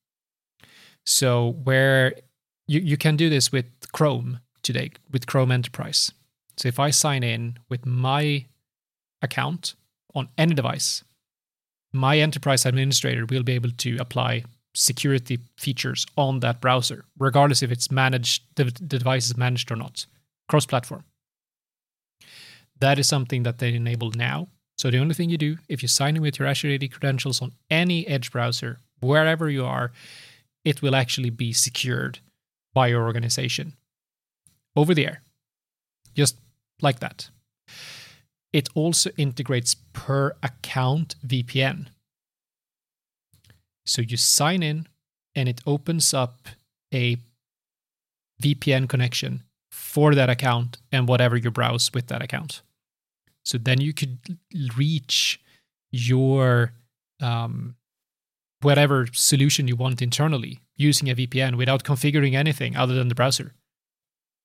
So 1.05 1.57
where 1.63 2.13
you, 2.67 2.79
you 2.79 2.97
can 2.97 3.15
do 3.15 3.29
this 3.29 3.51
with 3.51 3.65
Chrome 3.91 4.39
today 4.63 4.91
with 5.11 5.27
Chrome 5.27 5.51
Enterprise. 5.51 6.11
So 6.57 6.67
if 6.67 6.79
I 6.79 6.91
sign 6.91 7.23
in 7.23 7.57
with 7.69 7.85
my 7.85 8.45
account 9.21 9.75
on 10.13 10.29
any 10.37 10.53
device, 10.53 11.03
my 11.93 12.19
enterprise 12.19 12.65
administrator 12.65 13.25
will 13.25 13.43
be 13.43 13.53
able 13.53 13.71
to 13.71 13.97
apply 13.97 14.43
security 14.73 15.39
features 15.57 16.05
on 16.17 16.39
that 16.39 16.61
browser, 16.61 17.03
regardless 17.19 17.61
if 17.61 17.71
it's 17.71 17.91
managed, 17.91 18.43
the, 18.55 18.65
the 18.65 18.97
device 18.97 19.25
is 19.25 19.37
managed 19.37 19.71
or 19.71 19.75
not, 19.75 20.05
cross 20.51 20.65
platform. 20.65 21.03
That 22.79 22.99
is 22.99 23.07
something 23.07 23.43
that 23.43 23.59
they 23.59 23.73
enable 23.73 24.11
now. 24.11 24.49
So 24.77 24.91
the 24.91 24.97
only 24.97 25.13
thing 25.13 25.29
you 25.29 25.37
do, 25.37 25.57
if 25.69 25.81
you 25.81 25.87
sign 25.87 26.17
in 26.17 26.21
with 26.21 26.39
your 26.39 26.47
Azure 26.47 26.73
AD 26.73 26.91
credentials 26.91 27.41
on 27.41 27.53
any 27.69 28.05
Edge 28.05 28.31
browser, 28.31 28.79
wherever 28.99 29.49
you 29.49 29.63
are, 29.63 29.91
it 30.65 30.81
will 30.81 30.95
actually 30.95 31.29
be 31.29 31.53
secured 31.53 32.19
by 32.73 32.87
your 32.87 33.03
organization 33.03 33.77
over 34.75 34.93
the 34.93 35.05
air, 35.05 35.21
just 36.15 36.35
like 36.81 36.99
that. 36.99 37.29
It 38.51 38.67
also 38.75 39.09
integrates 39.15 39.75
per 39.93 40.35
account 40.43 41.15
VPN. 41.25 41.87
So 43.85 44.01
you 44.01 44.17
sign 44.17 44.63
in 44.63 44.87
and 45.33 45.47
it 45.47 45.61
opens 45.65 46.13
up 46.13 46.49
a 46.93 47.17
VPN 48.43 48.89
connection 48.89 49.43
for 49.91 50.15
that 50.15 50.29
account 50.29 50.77
and 50.89 51.05
whatever 51.05 51.35
you 51.35 51.51
browse 51.51 51.91
with 51.93 52.07
that 52.07 52.21
account. 52.21 52.61
So 53.43 53.57
then 53.57 53.81
you 53.81 53.93
could 53.93 54.39
reach 54.77 55.41
your 55.91 56.71
um, 57.21 57.75
whatever 58.61 59.07
solution 59.11 59.67
you 59.67 59.75
want 59.75 60.01
internally 60.01 60.61
using 60.77 61.09
a 61.09 61.15
VPN 61.15 61.57
without 61.57 61.83
configuring 61.83 62.35
anything 62.35 62.77
other 62.77 62.93
than 62.93 63.09
the 63.09 63.15
browser. 63.15 63.53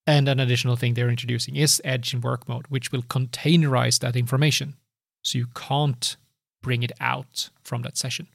And 0.04 0.28
an 0.28 0.40
additional 0.40 0.74
thing 0.74 0.94
they're 0.94 1.08
introducing 1.08 1.54
is 1.54 1.80
Edge 1.84 2.12
in 2.12 2.22
work 2.22 2.48
mode, 2.48 2.66
which 2.68 2.90
will 2.90 3.02
containerize 3.02 4.00
that 4.00 4.16
information. 4.16 4.74
So 5.22 5.38
you 5.38 5.46
can't 5.54 6.16
bring 6.60 6.82
it 6.82 6.92
out 7.00 7.50
from 7.62 7.82
that 7.82 7.96
session. 7.96 8.26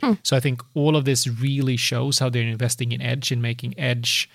Hmm. 0.00 0.14
So 0.22 0.34
I 0.34 0.40
think 0.40 0.62
all 0.72 0.96
of 0.96 1.04
this 1.04 1.28
really 1.28 1.76
shows 1.76 2.20
how 2.20 2.30
they're 2.30 2.42
investing 2.42 2.92
in 2.92 3.02
Edge 3.02 3.30
and 3.30 3.42
making 3.42 3.78
Edge 3.78 4.30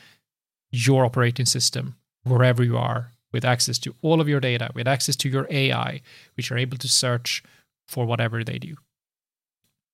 your 0.71 1.05
operating 1.05 1.45
system 1.45 1.95
wherever 2.23 2.63
you 2.63 2.77
are 2.77 3.11
with 3.31 3.45
access 3.45 3.77
to 3.79 3.95
all 4.01 4.21
of 4.21 4.29
your 4.29 4.39
data, 4.39 4.69
with 4.73 4.87
access 4.87 5.15
to 5.17 5.29
your 5.29 5.47
AI, 5.49 6.01
which 6.35 6.51
are 6.51 6.57
able 6.57 6.77
to 6.77 6.87
search 6.87 7.43
for 7.87 8.05
whatever 8.05 8.43
they 8.43 8.57
do. 8.57 8.75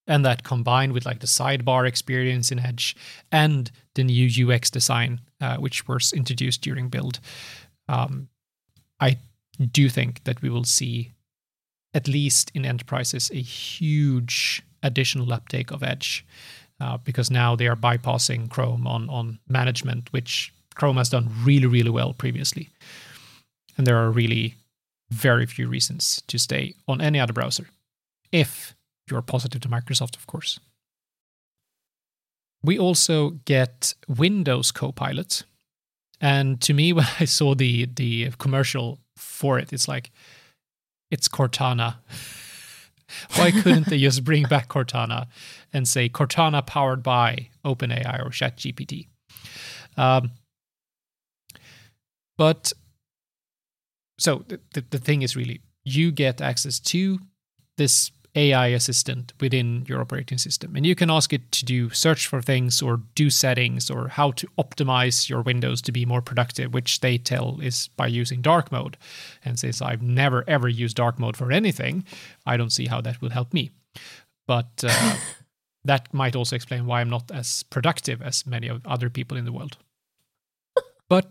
And 0.05 0.25
that 0.25 0.43
combined 0.43 0.93
with 0.93 1.05
like 1.05 1.19
the 1.19 1.27
sidebar 1.27 1.88
experience 1.88 2.51
in 2.51 2.59
Edge 2.59 2.95
and 3.31 3.71
the 3.95 4.03
new 4.03 4.51
UX 4.51 4.69
design, 4.69 5.21
uh, 5.39 5.57
which 5.57 5.88
was 5.88 6.12
introduced 6.13 6.62
during 6.62 6.89
build, 6.89 7.19
um, 7.88 8.27
I 8.99 9.17
do 9.71 9.89
think 9.89 10.23
that 10.25 10.41
we 10.41 10.49
will 10.49 10.65
see, 10.65 11.13
at 11.93 12.07
least 12.07 12.51
in 12.53 12.65
enterprises, 12.65 13.31
a 13.31 13.41
huge 13.41 14.62
additional 14.81 15.31
uptake 15.31 15.71
of 15.71 15.83
Edge. 15.83 16.25
Uh, 16.79 16.97
because 16.97 17.31
now 17.31 17.55
they 17.55 17.67
are 17.67 17.75
bypassing 17.77 18.49
Chrome 18.49 18.88
on, 18.88 19.07
on 19.09 19.39
management, 19.47 20.12
which 20.12 20.51
Chrome 20.75 20.97
has 20.97 21.09
done 21.09 21.29
really, 21.43 21.67
really 21.67 21.89
well 21.89 22.13
previously. 22.13 22.69
And 23.77 23.88
there 23.88 23.97
are 23.97 24.12
really 24.12 24.55
very 25.09 25.45
few 25.45 25.67
reasons 25.67 26.21
to 26.27 26.38
stay 26.38 26.75
on 26.88 27.01
any 27.01 27.19
other 27.19 27.33
browser 27.33 27.67
if 28.31 28.75
you're 29.09 29.21
positive 29.21 29.62
to 29.62 29.69
Microsoft, 29.69 30.15
of 30.17 30.27
course. 30.27 30.59
We 32.63 32.79
also 32.79 33.31
get 33.45 33.93
Windows 34.07 34.71
Copilot. 34.71 35.43
And 36.19 36.59
to 36.62 36.73
me, 36.73 36.93
when 36.97 37.07
I 37.19 37.25
saw 37.25 37.55
the 37.55 37.86
the 37.86 38.31
commercial 38.38 38.99
for 39.15 39.59
it, 39.59 39.71
it's 39.71 39.88
like 39.88 40.12
it's 41.12 41.27
Cortana. 41.27 41.95
Why 43.36 43.51
couldn't 43.51 43.88
they 43.88 43.99
just 43.99 44.23
bring 44.23 44.43
back 44.43 44.69
Cortana 44.69 45.27
and 45.71 45.88
say 45.88 46.09
Cortana 46.09 46.65
powered 46.65 47.03
by 47.03 47.49
OpenAI 47.63 48.25
or 48.25 48.29
ChatGPT? 48.29 49.07
Um, 49.97 50.31
but 52.38 52.74
so 54.17 54.43
the, 54.48 54.60
the, 54.74 54.86
the 54.91 54.98
thing 54.98 55.22
is 55.22 55.36
really 55.36 55.62
you 55.84 56.12
get 56.12 56.41
access 56.41 56.80
to 56.80 57.19
this 57.78 58.12
AI 58.36 58.67
assistant 58.67 59.34
within 59.39 59.86
your 59.88 60.02
operating 60.02 60.38
system. 60.38 60.76
And 60.76 60.86
you 60.86 60.96
can 60.96 61.12
ask 61.12 61.34
it 61.34 61.52
to 61.52 61.65
do 61.65 61.89
search 61.91 62.28
for 62.28 62.41
things 62.41 62.82
or 62.82 63.02
do 63.15 63.30
settings 63.30 63.91
or 63.91 64.08
how 64.08 64.32
to 64.32 64.48
optimize 64.58 65.30
your 65.30 65.41
windows 65.41 65.82
to 65.84 65.91
be 65.91 66.06
more 66.06 66.22
productive, 66.22 66.74
which 66.74 67.02
they 67.02 67.17
tell 67.17 67.60
is 67.62 67.89
by 67.89 68.08
using 68.08 68.41
dark 68.41 68.72
mode. 68.72 68.98
And 69.46 69.60
since 69.60 69.82
I've 69.82 70.02
never 70.02 70.43
ever 70.48 70.67
used 70.67 70.98
dark 70.98 71.19
mode 71.19 71.38
for 71.38 71.52
anything, 71.52 72.06
I 72.46 72.58
don't 72.58 72.72
see 72.72 72.88
how 72.88 73.02
that 73.02 73.22
will 73.22 73.30
help 73.30 73.54
me. 73.54 73.72
But 74.48 74.84
uh, 74.84 75.15
that 75.86 76.12
might 76.13 76.36
also 76.36 76.56
explain 76.56 76.86
why 76.86 77.02
I'm 77.02 77.10
not 77.10 77.30
as 77.32 77.63
productive 77.63 78.22
as 78.22 78.46
many 78.48 78.67
of 78.67 78.86
other 78.86 79.10
people 79.10 79.38
in 79.38 79.46
the 79.46 79.54
world. 79.54 79.78
But 81.10 81.28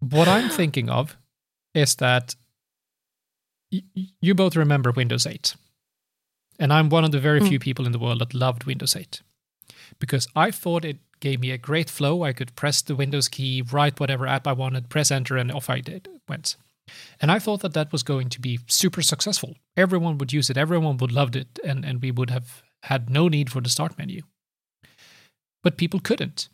what 0.00 0.28
I'm 0.28 0.48
thinking 0.48 0.88
of 0.90 1.16
is 1.74 1.96
that 1.96 2.34
y- 3.72 3.82
you 4.20 4.34
both 4.34 4.56
remember 4.56 4.90
Windows 4.92 5.26
8 5.26 5.54
and 6.58 6.72
I'm 6.72 6.88
one 6.88 7.04
of 7.04 7.10
the 7.12 7.20
very 7.20 7.40
Mm. 7.40 7.48
few 7.48 7.58
people 7.58 7.86
in 7.86 7.92
the 7.92 7.98
world 7.98 8.20
that 8.20 8.34
loved 8.34 8.64
Windows 8.64 8.96
8 8.96 9.22
because 9.98 10.26
I 10.34 10.50
thought 10.50 10.84
it 10.84 10.98
gave 11.20 11.40
me 11.40 11.50
a 11.50 11.58
great 11.58 11.88
flow. 11.90 12.22
I 12.24 12.32
could 12.32 12.54
press 12.56 12.82
the 12.82 12.94
Windows 12.96 13.28
key, 13.28 13.62
write 13.62 13.98
whatever 14.00 14.26
app 14.26 14.46
I 14.46 14.52
wanted, 14.52 14.88
press 14.90 15.10
enter, 15.10 15.36
and 15.36 15.50
off 15.50 15.70
I 15.70 15.80
did 15.80 16.08
went. 16.28 16.56
And 17.20 17.32
I 17.32 17.38
thought 17.38 17.60
that 17.62 17.72
that 17.74 17.90
was 17.92 18.02
going 18.02 18.28
to 18.30 18.40
be 18.40 18.60
super 18.68 19.02
successful. 19.02 19.56
Everyone 19.76 20.18
would 20.18 20.32
use 20.32 20.50
it, 20.50 20.56
everyone 20.56 20.98
would 20.98 21.12
love 21.12 21.34
it, 21.34 21.58
and, 21.64 21.84
and 21.84 22.00
we 22.02 22.10
would 22.10 22.30
have 22.30 22.62
had 22.84 23.10
no 23.10 23.28
need 23.28 23.50
for 23.50 23.60
the 23.60 23.68
start 23.70 23.96
menu. 23.98 24.22
But 25.62 25.76
people 25.78 26.00
couldn't 26.00 26.48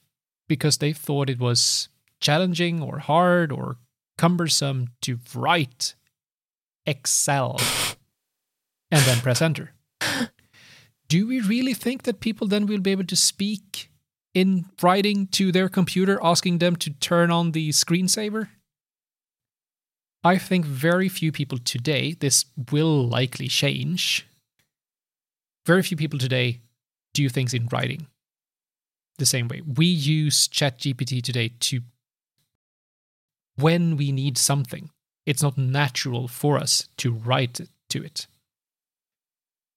because 0.49 0.79
they 0.79 0.93
thought 0.93 1.29
it 1.29 1.39
was 1.39 1.89
challenging 2.23 2.81
or 2.81 3.01
hard 3.01 3.53
or 3.53 3.77
cumbersome 4.17 4.89
to 5.03 5.19
write 5.35 5.95
Excel 6.87 7.61
and 8.91 9.03
then 9.03 9.19
press 9.19 9.43
enter. 9.43 9.73
Do 11.09 11.27
we 11.27 11.41
really 11.41 11.75
think 11.75 12.05
that 12.05 12.21
people 12.21 12.47
then 12.47 12.65
will 12.65 12.81
be 12.81 12.93
able 12.93 13.05
to 13.05 13.17
speak 13.17 13.91
in 14.33 14.65
writing 14.81 15.27
to 15.27 15.53
their 15.53 15.69
computer, 15.69 16.19
asking 16.23 16.59
them 16.59 16.75
to 16.77 16.91
turn 16.91 17.31
on 17.31 17.53
the 17.53 17.69
screensaver? 17.69 18.49
I 20.25 20.39
think 20.39 20.65
very 20.65 21.11
few 21.11 21.31
people 21.31 21.59
today, 21.59 22.15
this 22.19 22.47
will 22.71 23.07
likely 23.07 23.49
change. 23.49 24.27
Very 25.67 25.83
few 25.83 25.97
people 25.99 26.19
today 26.19 26.61
do 27.13 27.29
things 27.29 27.53
in 27.53 27.69
writing 27.71 28.07
the 29.19 29.27
same 29.27 29.49
way. 29.49 29.61
We 29.61 29.87
use 29.87 30.49
ChatGPT 30.49 31.23
today 31.23 31.53
to 31.61 31.83
when 33.57 33.97
we 33.97 34.13
need 34.13 34.39
something. 34.39 34.91
It's 35.27 35.43
not 35.43 35.57
natural 35.57 36.29
for 36.29 36.59
us 36.59 36.89
to 36.99 37.13
write 37.13 37.61
to 37.91 38.03
it. 38.03 38.27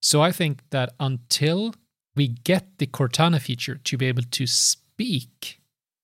So 0.02 0.22
I 0.22 0.32
think 0.32 0.62
that 0.72 0.94
until 1.00 1.74
we 2.16 2.28
get 2.28 2.78
the 2.78 2.88
Cortana 2.88 3.42
feature 3.42 3.76
to 3.76 3.98
be 3.98 4.06
able 4.06 4.24
to 4.24 4.48
speak 4.48 5.60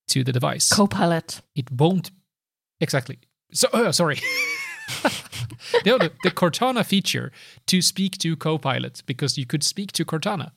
to 0.10 0.24
the 0.24 0.32
device, 0.32 0.70
Copilot. 0.70 1.42
it 1.56 1.72
won't 1.72 2.12
exactly. 2.80 3.20
So 3.54 3.68
uh, 3.74 3.92
sorry. 3.92 4.20
no, 5.86 5.98
the, 5.98 6.12
the 6.24 6.32
Cortana 6.32 6.86
feature 6.86 7.32
to 7.68 7.82
speak 7.82 8.18
to 8.20 8.36
Copilot 8.36 9.04
because 9.06 9.38
you 9.38 9.46
could 9.46 9.64
speak 9.64 9.92
to 9.94 10.06
Cortana. 10.06 10.52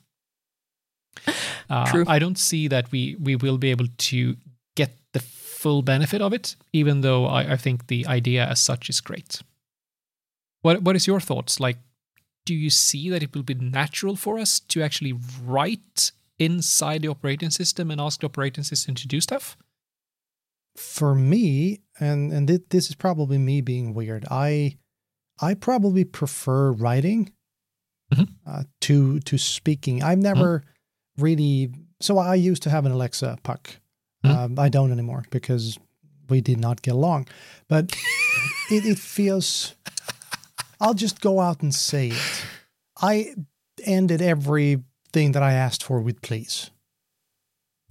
Uh, 1.71 1.87
True. 1.87 2.05
I 2.09 2.19
don't 2.19 2.39
see 2.39 2.69
that 2.69 2.91
we 2.91 3.17
we 3.17 3.37
will 3.37 3.59
be 3.59 3.71
able 3.71 3.87
to 3.87 4.37
full 5.65 5.83
benefit 5.83 6.21
of 6.23 6.33
it, 6.33 6.57
even 6.73 7.01
though 7.03 7.23
I, 7.39 7.53
I 7.55 7.57
think 7.57 7.87
the 7.87 8.07
idea 8.19 8.43
as 8.53 8.61
such 8.61 8.89
is 8.91 9.01
great. 9.01 9.43
What 10.63 10.83
what 10.85 10.97
is 10.97 11.07
your 11.07 11.21
thoughts? 11.21 11.59
Like, 11.67 11.79
do 12.47 12.55
you 12.55 12.71
see 12.71 13.11
that 13.11 13.23
it 13.23 13.35
will 13.35 13.43
be 13.45 13.55
natural 13.55 14.17
for 14.17 14.39
us 14.39 14.61
to 14.73 14.83
actually 14.83 15.15
write 15.47 16.13
inside 16.39 17.01
the 17.03 17.09
operating 17.11 17.51
system 17.51 17.91
and 17.91 18.01
ask 18.01 18.21
the 18.21 18.27
operating 18.27 18.65
system 18.65 18.95
to 18.95 19.09
do 19.09 19.21
stuff? 19.21 19.57
for 20.77 21.15
me, 21.15 21.81
and 22.01 22.33
and 22.33 22.49
thi- 22.49 22.67
this 22.71 22.89
is 22.91 22.97
probably 22.97 23.39
me 23.39 23.61
being 23.63 23.95
weird. 23.95 24.25
I 24.31 24.77
I 25.41 25.55
probably 25.55 26.05
prefer 26.05 26.73
writing 26.73 27.31
Mhm. 28.13 28.29
uh, 28.47 28.65
to 28.81 29.21
to 29.21 29.39
speaking. 29.39 30.03
I've 30.03 30.19
never 30.31 30.65
really. 31.17 31.71
So 32.01 32.19
I 32.19 32.35
used 32.35 32.63
to 32.65 32.71
have 32.71 32.87
an 32.87 32.93
Alexa 32.93 33.39
puck. 33.43 33.79
Mhm. 34.25 34.37
Um, 34.37 34.59
I 34.59 34.69
don't 34.69 34.91
anymore 34.93 35.25
because 35.31 35.79
we 36.29 36.41
did 36.41 36.59
not 36.59 36.83
get 36.83 36.95
along. 36.95 37.29
But 37.69 37.93
it, 38.71 38.85
it 38.87 38.99
feels. 38.99 39.75
I'll 40.81 40.95
just 40.95 41.21
go 41.21 41.41
out 41.41 41.63
and 41.63 41.75
say 41.75 42.09
it. 42.09 42.47
I 43.01 43.35
ended 43.85 44.23
everything 44.23 45.33
that 45.33 45.43
I 45.43 45.53
asked 45.53 45.83
for 45.85 46.01
with 46.01 46.21
please. 46.23 46.71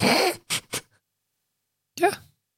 Yeah. 1.96 2.14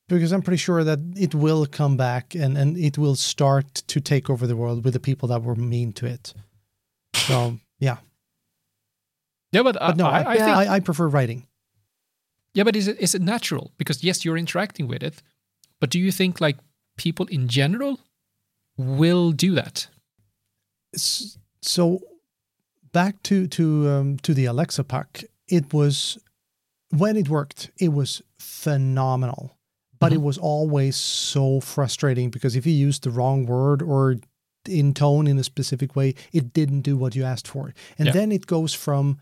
because 0.08 0.32
I'm 0.32 0.40
pretty 0.40 0.56
sure 0.56 0.82
that 0.82 0.98
it 1.14 1.34
will 1.34 1.66
come 1.66 1.96
back 1.98 2.34
and, 2.34 2.56
and 2.56 2.78
it 2.78 2.96
will 2.96 3.16
start 3.16 3.74
to 3.88 4.00
take 4.00 4.30
over 4.30 4.46
the 4.46 4.56
world 4.56 4.82
with 4.82 4.94
the 4.94 5.00
people 5.00 5.28
that 5.28 5.42
were 5.42 5.54
mean 5.54 5.92
to 5.94 6.06
it. 6.06 6.32
So 7.14 7.58
yeah, 7.78 7.98
Yeah, 9.52 9.62
but, 9.62 9.76
uh, 9.76 9.88
but 9.88 9.96
no, 9.98 10.06
I, 10.06 10.20
I, 10.20 10.30
I 10.32 10.36
think 10.36 10.48
I, 10.56 10.74
I 10.76 10.80
prefer 10.80 11.06
writing. 11.06 11.46
Yeah, 12.56 12.64
but 12.64 12.74
is 12.76 12.88
it 12.88 12.96
is 12.98 13.14
it 13.14 13.22
natural? 13.22 13.70
Because 13.76 14.02
yes, 14.02 14.24
you're 14.24 14.38
interacting 14.38 14.88
with 14.88 15.02
it, 15.02 15.22
but 15.80 15.90
do 15.90 15.98
you 15.98 16.10
think 16.10 16.40
like 16.40 16.56
people 16.96 17.26
in 17.26 17.48
general 17.48 18.00
will 18.78 19.32
do 19.32 19.54
that? 19.54 19.88
So 21.62 22.00
back 22.92 23.22
to 23.24 23.46
to 23.48 23.88
um, 23.88 24.16
to 24.18 24.34
the 24.34 24.46
Alexa 24.46 24.84
pack, 24.84 25.24
it 25.48 25.72
was 25.74 26.18
when 26.90 27.16
it 27.16 27.28
worked, 27.28 27.70
it 27.78 27.92
was 27.92 28.22
phenomenal. 28.38 29.52
But 29.98 30.12
it 30.12 30.18
Mhm. 30.18 30.24
was 30.24 30.38
always 30.38 30.96
so 30.96 31.60
frustrating 31.60 32.30
because 32.30 32.54
if 32.56 32.66
you 32.66 32.72
used 32.88 33.02
the 33.02 33.10
wrong 33.10 33.46
word 33.46 33.80
or 33.82 34.16
in 34.68 34.92
tone 34.94 35.26
in 35.26 35.38
a 35.38 35.44
specific 35.44 35.96
way, 35.96 36.14
it 36.32 36.52
didn't 36.52 36.82
do 36.82 36.96
what 36.98 37.14
you 37.14 37.24
asked 37.24 37.48
for. 37.48 37.72
And 37.98 38.06
Yeah. 38.06 38.12
then 38.12 38.30
it 38.32 38.46
goes 38.46 38.74
from 38.74 39.20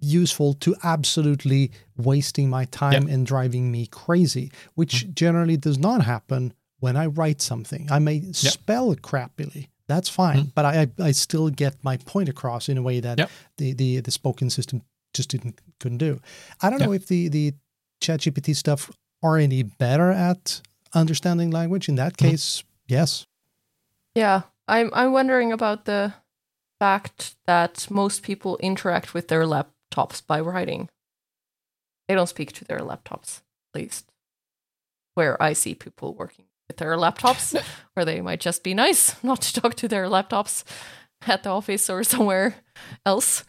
useful 0.00 0.54
to 0.54 0.74
absolutely 0.82 1.70
wasting 1.96 2.48
my 2.50 2.64
time 2.66 3.06
and 3.08 3.26
driving 3.26 3.70
me 3.70 3.86
crazy, 3.86 4.50
which 4.74 5.12
generally 5.14 5.56
does 5.56 5.78
not 5.78 6.02
happen 6.04 6.52
when 6.80 6.96
I 6.96 7.06
write 7.06 7.40
something. 7.42 7.88
I 7.90 7.98
may 7.98 8.32
spell 8.32 8.94
crappily. 8.96 9.68
That's 9.86 10.08
fine, 10.08 10.50
but 10.54 10.64
I, 10.64 10.82
I 10.82 11.08
I 11.08 11.12
still 11.12 11.50
get 11.50 11.74
my 11.84 11.96
point 11.98 12.28
across 12.28 12.68
in 12.68 12.78
a 12.78 12.82
way 12.82 13.00
that 13.00 13.18
Yep. 13.18 13.30
the, 13.58 13.72
the 13.74 14.00
the 14.00 14.10
spoken 14.10 14.48
system 14.50 14.82
just 15.12 15.28
didn't 15.30 15.60
couldn't 15.78 15.98
do. 15.98 16.20
I 16.62 16.70
don't 16.70 16.80
know 16.80 16.92
if 16.94 17.06
the 17.06 17.28
the 17.28 17.52
ChatGPT 18.00 18.56
stuff 18.56 18.90
are 19.22 19.36
any 19.38 19.62
better 19.62 20.10
at 20.10 20.60
understanding 20.94 21.50
language. 21.50 21.88
In 21.88 21.96
that 21.96 22.14
Mhm. 22.14 22.30
case, 22.30 22.64
yes. 22.88 23.26
Yeah, 24.14 24.42
I'm 24.68 24.90
I'm 24.94 25.12
wondering 25.12 25.52
about 25.52 25.84
the 25.84 26.12
fact 26.84 27.36
that 27.46 27.90
most 27.90 28.22
people 28.22 28.58
interact 28.58 29.14
with 29.14 29.28
their 29.28 29.44
laptops 29.44 30.20
by 30.26 30.38
writing. 30.38 30.90
They 32.08 32.14
don't 32.14 32.28
speak 32.28 32.52
to 32.52 32.64
their 32.66 32.80
laptops, 32.80 33.40
at 33.74 33.80
least. 33.80 34.12
Where 35.14 35.42
I 35.42 35.54
see 35.54 35.74
people 35.74 36.12
working 36.14 36.44
with 36.68 36.76
their 36.76 36.96
laptops, 36.98 37.58
where 37.94 38.04
they 38.04 38.20
might 38.20 38.40
just 38.40 38.62
be 38.62 38.74
nice 38.74 39.16
not 39.24 39.40
to 39.42 39.60
talk 39.60 39.74
to 39.76 39.88
their 39.88 40.08
laptops 40.08 40.62
at 41.26 41.42
the 41.42 41.48
office 41.50 41.88
or 41.88 42.04
somewhere 42.04 42.56
else. 43.06 43.44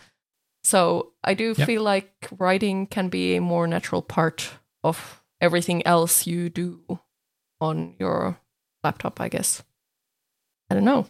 So 0.63 1.11
I 1.21 1.33
do 1.33 1.53
Yeah. 1.57 1.65
feel 1.65 1.83
like 1.83 2.29
writing 2.39 2.87
can 2.87 3.09
be 3.09 3.35
a 3.35 3.41
more 3.41 3.67
natural 3.67 4.01
part 4.01 4.49
of 4.81 5.21
everything 5.41 5.85
else 5.85 6.25
you 6.25 6.49
do 6.49 6.99
on 7.59 7.95
your 7.99 8.39
laptop, 8.81 9.19
I 9.19 9.27
guess. 9.27 9.61
I 10.69 10.73
don't 10.75 10.85
know. 10.85 11.07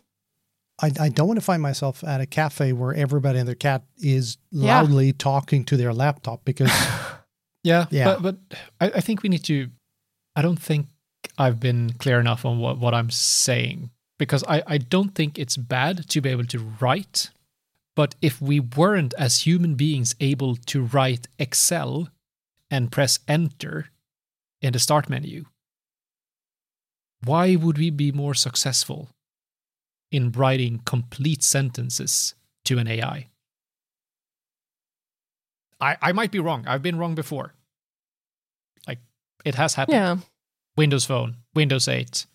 I, 0.82 0.92
I 1.00 1.10
don't 1.10 1.28
want 1.28 1.40
to 1.40 1.46
find 1.46 1.62
myself 1.62 2.04
at 2.04 2.20
a 2.22 2.26
cafe 2.26 2.74
where 2.74 2.94
everybody 2.94 3.40
and 3.40 3.48
their 3.48 3.56
cat 3.56 3.84
is 3.98 4.38
Yeah. 4.52 4.82
loudly 4.82 5.14
talking 5.14 5.64
to 5.66 5.78
their 5.78 5.94
laptop 5.94 6.44
because 6.44 6.72
Yeah, 7.64 7.86
Yeah. 7.92 8.18
But, 8.20 8.22
but 8.22 8.60
I, 8.82 8.98
I 8.98 9.02
think 9.02 9.24
we 9.24 9.30
need 9.30 9.44
to. 9.46 9.70
I 10.36 10.42
don't 10.42 10.62
think 10.62 10.88
I've 11.38 11.60
been 11.62 11.94
clear 11.94 12.20
enough 12.20 12.46
on 12.46 12.60
what, 12.60 12.78
what 12.78 12.94
I'm 12.94 13.10
saying 13.10 13.90
because 14.20 14.44
I, 14.48 14.64
I 14.68 14.78
don't 14.78 15.16
think 15.16 15.40
it's 15.40 15.56
bad 15.58 16.10
to 16.10 16.22
be 16.22 16.30
able 16.30 16.46
to 16.46 16.60
write. 16.82 17.30
But 17.96 18.16
if 18.22 18.42
we 18.42 18.60
weren't, 18.60 19.14
as 19.18 19.42
human 19.48 19.76
beings, 19.76 20.14
able 20.20 20.58
to 20.58 20.84
write 20.84 21.28
Excel 21.40 22.10
and 22.70 22.92
press 22.92 23.20
enter 23.30 23.88
in 24.62 24.74
the 24.74 24.80
start 24.80 25.10
menu, 25.10 25.46
why 27.24 27.56
would 27.56 27.78
we 27.78 27.90
be 27.90 28.12
more 28.12 28.34
successful 28.34 29.10
in 30.16 30.32
writing 30.32 30.82
complete 30.86 31.44
sentences 31.44 32.36
to 32.66 32.78
an 32.78 32.88
AI? 32.88 33.28
I, 35.80 35.98
I 36.02 36.12
might 36.14 36.32
be 36.32 36.40
wrong. 36.40 36.66
I've 36.68 36.82
been 36.82 36.98
wrong 36.98 37.16
before. 37.16 37.54
Like 38.88 39.00
it 39.44 39.56
has 39.56 39.76
happened. 39.76 39.96
Yeah. 39.96 40.18
Windows 40.78 41.06
Phone, 41.06 41.38
Windows 41.54 41.88
8, 41.88 42.26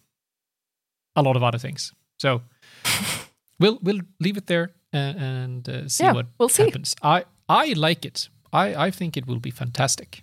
a 1.16 1.23
lot 1.23 1.37
of 1.37 1.43
other 1.43 1.59
things. 1.59 1.93
So 2.19 2.43
we'll 3.59 3.79
we'll 3.83 4.01
leave 4.19 4.37
it 4.38 4.47
there 4.47 4.71
and, 4.93 5.19
and 5.19 5.69
uh, 5.69 5.88
see 5.88 6.05
Yeah, 6.05 6.12
what 6.12 6.27
we'll 6.38 6.49
see. 6.49 6.64
happens. 6.64 6.95
I 7.03 7.25
I 7.49 7.75
like 7.77 8.05
it. 8.07 8.29
I 8.53 8.87
I 8.87 8.90
think 8.90 9.16
it 9.16 9.27
will 9.27 9.40
be 9.40 9.51
fantastic. 9.51 10.23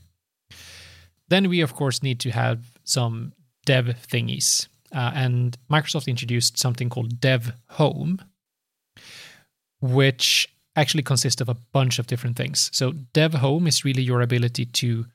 Then 1.30 1.50
we 1.50 1.62
of 1.64 1.74
course 1.74 2.02
need 2.02 2.20
to 2.22 2.30
have 2.32 2.60
some 2.84 3.34
dev 3.66 3.86
thingies, 4.12 4.68
uh, 4.94 5.12
and 5.14 5.58
Microsoft 5.70 6.08
introduced 6.08 6.58
something 6.58 6.90
called 6.90 7.20
Dev 7.20 7.54
Home, 7.72 8.22
which 9.82 10.48
actually 10.76 11.04
consists 11.04 11.42
of 11.42 11.50
a 11.50 11.58
bunch 11.74 12.00
of 12.00 12.08
different 12.08 12.38
things. 12.38 12.70
So 12.74 12.92
Dev 13.14 13.36
Home 13.36 13.68
is 13.68 13.84
really 13.84 14.04
your 14.04 14.22
ability 14.22 14.66
to, 14.66 15.06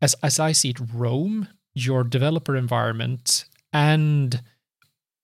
as 0.00 0.14
as 0.22 0.38
I 0.38 0.52
see 0.52 0.70
it, 0.70 0.78
roam 0.94 1.48
your 1.74 2.04
developer 2.04 2.56
environment 2.56 3.44
and 3.72 4.42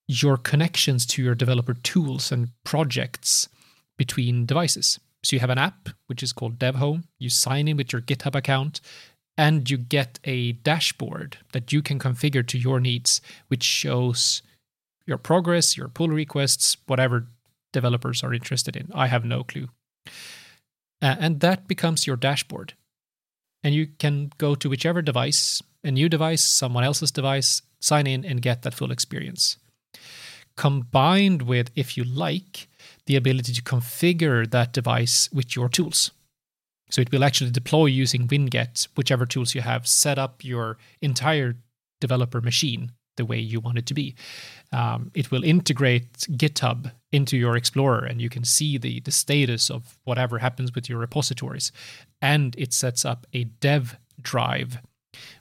your 0.06 0.36
connections 0.36 1.04
to 1.06 1.22
your 1.22 1.34
developer 1.34 1.74
tools 1.74 2.32
and 2.32 2.48
projects 2.64 3.48
between 3.98 4.46
devices. 4.46 4.98
So 5.22 5.36
you 5.36 5.40
have 5.40 5.50
an 5.50 5.58
app 5.58 5.90
which 6.06 6.22
is 6.22 6.32
called 6.32 6.58
Dev 6.58 6.76
Home. 6.76 7.04
You 7.18 7.28
sign 7.28 7.68
in 7.68 7.76
with 7.76 7.92
your 7.92 8.02
GitHub 8.02 8.34
account 8.34 8.80
and 9.38 9.70
you 9.70 9.78
get 9.78 10.18
a 10.24 10.52
dashboard 10.52 11.38
that 11.52 11.72
you 11.72 11.80
can 11.80 12.00
configure 12.00 12.44
to 12.48 12.58
your 12.58 12.80
needs, 12.80 13.20
which 13.46 13.62
shows 13.62 14.42
your 15.06 15.16
progress, 15.16 15.76
your 15.76 15.88
pull 15.88 16.08
requests, 16.08 16.76
whatever 16.86 17.28
developers 17.72 18.24
are 18.24 18.34
interested 18.34 18.76
in. 18.76 18.90
I 18.92 19.06
have 19.06 19.24
no 19.24 19.44
clue. 19.44 19.68
Uh, 21.00 21.14
and 21.20 21.38
that 21.40 21.68
becomes 21.68 22.06
your 22.06 22.16
dashboard. 22.16 22.74
And 23.62 23.74
you 23.74 23.86
can 23.86 24.32
go 24.38 24.56
to 24.56 24.68
whichever 24.68 25.02
device, 25.02 25.62
a 25.84 25.92
new 25.92 26.08
device, 26.08 26.42
someone 26.42 26.82
else's 26.82 27.12
device, 27.12 27.62
sign 27.80 28.08
in 28.08 28.24
and 28.24 28.42
get 28.42 28.62
that 28.62 28.74
full 28.74 28.90
experience. 28.90 29.56
Combined 30.56 31.42
with, 31.42 31.70
if 31.76 31.96
you 31.96 32.02
like, 32.02 32.66
the 33.06 33.14
ability 33.14 33.52
to 33.52 33.62
configure 33.62 34.50
that 34.50 34.72
device 34.72 35.30
with 35.32 35.54
your 35.54 35.68
tools. 35.68 36.10
So 36.90 37.00
it 37.00 37.12
will 37.12 37.24
actually 37.24 37.50
deploy 37.50 37.86
using 37.86 38.28
Winget, 38.28 38.88
whichever 38.96 39.26
tools 39.26 39.54
you 39.54 39.60
have, 39.60 39.86
set 39.86 40.18
up 40.18 40.44
your 40.44 40.78
entire 41.00 41.56
developer 42.00 42.40
machine 42.40 42.92
the 43.18 43.26
way 43.26 43.38
you 43.38 43.60
want 43.60 43.76
it 43.76 43.86
to 43.86 43.94
be. 43.94 44.14
Um, 44.72 45.10
it 45.14 45.30
will 45.30 45.44
integrate 45.44 46.12
GitHub 46.12 46.92
into 47.12 47.36
your 47.36 47.56
Explorer, 47.56 48.04
and 48.04 48.22
you 48.22 48.30
can 48.30 48.44
see 48.44 48.78
the, 48.78 49.00
the 49.00 49.10
status 49.10 49.70
of 49.70 49.98
whatever 50.04 50.38
happens 50.38 50.74
with 50.74 50.88
your 50.88 50.98
repositories. 50.98 51.70
And 52.22 52.54
it 52.56 52.72
sets 52.72 53.04
up 53.04 53.26
a 53.34 53.44
dev 53.44 53.98
drive, 54.22 54.78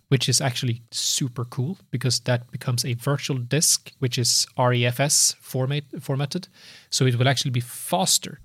which 0.09 0.27
is 0.27 0.41
actually 0.41 0.81
super 0.91 1.45
cool 1.45 1.77
because 1.91 2.19
that 2.21 2.51
becomes 2.51 2.83
a 2.83 2.93
virtual 2.93 3.37
disk, 3.37 3.93
which 3.99 4.17
is 4.17 4.47
REFS 4.57 5.35
format, 5.35 5.83
formatted. 6.01 6.47
So 6.89 7.05
it 7.05 7.17
will 7.17 7.29
actually 7.29 7.51
be 7.51 7.61
faster 7.61 8.39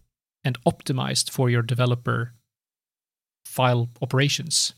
and 0.45 0.62
optimized 0.65 1.31
for 1.31 1.49
your 1.49 1.62
developer 1.62 2.35
file 3.44 3.88
operations. 4.00 4.72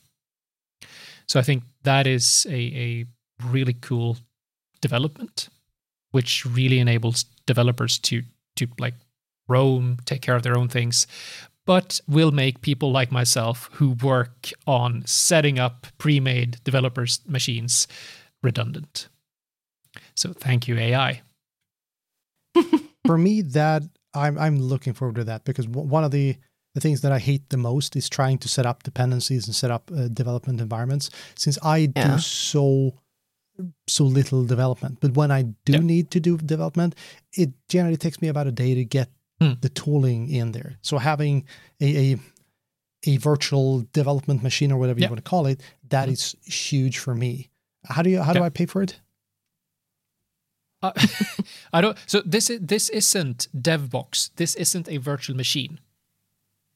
So 1.27 1.38
I 1.40 1.42
think 1.42 1.64
that 1.83 2.07
is 2.07 2.46
a, 2.48 2.53
a 2.53 3.07
really 3.46 3.74
cool 3.74 4.18
development, 4.81 5.48
which 6.11 6.44
really 6.44 6.79
enables 6.79 7.24
developers 7.46 7.98
to 7.98 8.22
to 8.57 8.68
like 8.79 8.94
roam, 9.48 9.98
take 10.05 10.22
care 10.22 10.37
of 10.37 10.42
their 10.42 10.57
own 10.57 10.68
things, 10.68 11.07
but 11.66 12.00
will 12.07 12.31
make 12.31 12.61
people 12.61 12.92
like 12.92 13.11
myself 13.11 13.68
who 13.72 13.90
work 13.90 14.50
on 14.66 15.03
setting 15.07 15.59
up 15.59 15.87
pre-made 15.98 16.62
developers 16.64 17.20
machines 17.27 17.88
redundant. 18.42 19.09
So 20.14 20.33
thank 20.33 20.68
you 20.68 20.77
AI. 20.77 21.22
for 23.07 23.18
me, 23.18 23.42
that 23.42 23.83
I'm 24.14 24.38
I'm 24.38 24.59
looking 24.61 24.92
forward 24.92 25.16
to 25.16 25.24
that 25.24 25.44
because 25.44 25.66
one 25.66 26.05
of 26.05 26.11
the 26.11 26.37
the 26.75 26.81
things 26.81 27.01
that 27.03 27.13
I 27.13 27.19
hate 27.19 27.49
the 27.51 27.57
most 27.57 27.97
is 27.97 28.09
trying 28.09 28.39
to 28.39 28.49
set 28.49 28.67
up 28.67 28.83
dependencies 28.83 29.47
and 29.47 29.55
set 29.55 29.71
up 29.71 29.91
uh, 29.93 30.09
development 30.09 30.61
environments. 30.61 31.11
Since 31.37 31.59
I 31.63 31.79
Yeah. 31.97 32.17
do 32.17 32.19
so 32.19 32.95
so 33.87 34.05
little 34.05 34.45
development, 34.45 34.99
but 35.01 35.15
when 35.15 35.31
I 35.31 35.43
do 35.65 35.75
Yeah. 35.75 35.79
need 35.79 36.11
to 36.11 36.19
do 36.21 36.37
development, 36.37 36.97
it 37.33 37.51
generally 37.69 37.97
takes 37.97 38.21
me 38.21 38.27
about 38.29 38.49
a 38.49 38.53
day 38.53 38.75
to 38.75 38.85
get 38.85 39.09
Hmm. 39.41 39.53
the 39.61 39.69
tooling 39.69 40.29
in 40.29 40.53
there. 40.53 40.79
So 40.83 40.99
having 40.99 41.45
a, 41.81 42.13
a 42.13 42.19
a 43.07 43.17
virtual 43.19 43.83
development 43.93 44.43
machine 44.43 44.73
or 44.73 44.79
whatever 44.79 44.99
Yeah. 44.99 45.07
you 45.07 45.11
want 45.13 45.25
to 45.25 45.31
call 45.31 45.47
it, 45.47 45.61
that 45.91 46.09
Mhm. 46.09 46.13
is 46.13 46.37
huge 46.43 46.99
for 46.99 47.15
me. 47.15 47.51
How 47.85 48.03
do 48.03 48.11
you 48.11 48.23
how 48.23 48.33
do 48.33 48.43
I 48.43 48.49
pay 48.49 48.67
for 48.67 48.83
it? 48.83 48.99
Uh, 50.83 50.93
I 51.73 51.81
don't. 51.81 51.97
So 52.07 52.23
this 52.25 52.51
is 52.51 52.61
this 52.61 52.89
isn't 52.91 53.49
DevBox. 53.57 54.31
This 54.37 54.55
isn't 54.57 54.89
a 54.89 54.97
virtual 54.99 55.37
machine. 55.37 55.79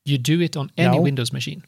You 0.09 0.19
do 0.19 0.41
it 0.41 0.57
on 0.57 0.71
any 0.77 0.97
No. 0.97 1.03
Windows 1.03 1.33
machine. 1.33 1.63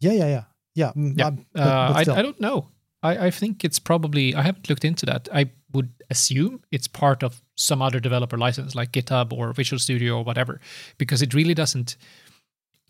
Yeah, 0.00 0.12
yeah, 0.12 0.26
yeah, 0.28 0.44
yeah. 0.74 0.92
mm, 0.96 1.18
Yeah. 1.18 1.30
but- 1.30 1.60
uh, 1.60 1.92
but 1.92 2.08
I. 2.08 2.18
I 2.18 2.22
don't 2.22 2.40
know. 2.40 2.68
I, 3.02 3.26
I 3.26 3.30
think 3.30 3.64
it's 3.64 3.78
probably. 3.78 4.34
I 4.34 4.42
haven't 4.42 4.68
looked 4.68 4.84
into 4.84 5.06
that. 5.06 5.28
I 5.32 5.50
would 5.72 5.88
assume 6.10 6.62
it's 6.70 6.88
part 6.88 7.22
of 7.22 7.40
some 7.56 7.80
other 7.80 8.00
developer 8.00 8.36
license 8.36 8.74
like 8.74 8.92
GitHub 8.92 9.32
or 9.32 9.52
Visual 9.54 9.78
Studio 9.78 10.18
or 10.18 10.24
whatever, 10.24 10.60
because 10.98 11.22
it 11.22 11.32
really 11.34 11.54
doesn't 11.54 11.96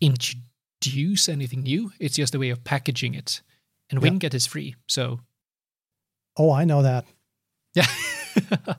introduce 0.01 1.29
anything 1.29 1.63
new. 1.63 1.91
It's 1.99 2.15
just 2.15 2.35
a 2.35 2.39
way 2.39 2.49
of 2.49 2.63
packaging 2.63 3.13
it. 3.13 3.41
And 3.89 4.01
Yeah. 4.01 4.09
Winget 4.09 4.33
is 4.33 4.45
free. 4.47 4.75
So, 4.87 5.19
Oh, 6.37 6.51
I 6.51 6.63
know 6.65 6.81
that. 6.81 7.05
yeah. 7.75 7.85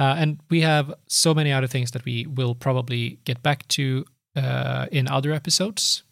uh, 0.00 0.16
and 0.18 0.40
we 0.48 0.62
have 0.62 0.94
so 1.06 1.34
many 1.34 1.52
other 1.52 1.66
things 1.66 1.90
that 1.90 2.04
we 2.04 2.26
will 2.26 2.54
probably 2.54 3.18
get 3.24 3.42
back 3.42 3.68
to 3.68 4.04
uh, 4.34 4.86
in 4.90 5.06
other 5.08 5.32
episodes 5.32 6.02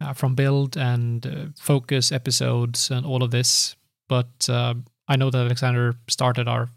uh, 0.00 0.14
from 0.14 0.34
build 0.34 0.76
and 0.76 1.26
uh, 1.26 1.46
focus 1.60 2.10
episodes 2.10 2.90
and 2.90 3.04
all 3.04 3.22
of 3.22 3.30
this. 3.30 3.76
But 4.08 4.48
um 4.48 4.84
I 5.08 5.16
know 5.16 5.30
that 5.30 5.38
Alexander 5.38 5.94
started 6.06 6.46
our 6.48 6.68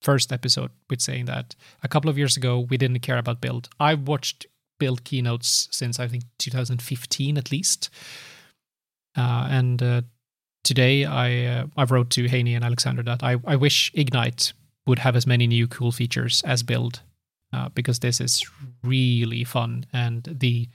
first 0.00 0.32
episode 0.32 0.70
with 0.88 1.00
saying 1.00 1.24
that 1.24 1.56
a 1.82 1.88
couple 1.88 2.08
of 2.08 2.16
years 2.16 2.36
ago 2.36 2.60
we 2.70 2.76
didn't 2.76 3.00
care 3.00 3.18
about 3.18 3.40
build. 3.40 3.68
I've 3.80 4.06
watched 4.06 4.46
build 4.78 5.02
keynotes 5.04 5.68
since 5.70 5.98
I 5.98 6.08
think 6.08 6.24
2015 6.38 7.36
at 7.36 7.50
least. 7.50 7.90
Uh, 9.16 9.48
and 9.50 9.82
uh, 9.82 10.02
today 10.62 11.04
I 11.04 11.64
I 11.76 11.84
wrote 11.84 12.10
to 12.10 12.24
Heini 12.24 12.54
and 12.54 12.64
Alexander 12.64 13.02
that 13.02 13.22
I, 13.22 13.36
I 13.44 13.56
wish 13.56 13.90
Ignite 13.94 14.52
would 14.86 14.98
have 15.00 15.16
as 15.16 15.26
many 15.26 15.46
new 15.46 15.66
cool 15.66 15.92
features 15.92 16.42
as 16.44 16.62
build 16.62 17.00
uh, 17.52 17.68
because 17.70 18.00
this 18.00 18.20
is 18.20 18.42
really 18.82 19.44
fun 19.44 19.86
and 19.92 20.24
the 20.40 20.68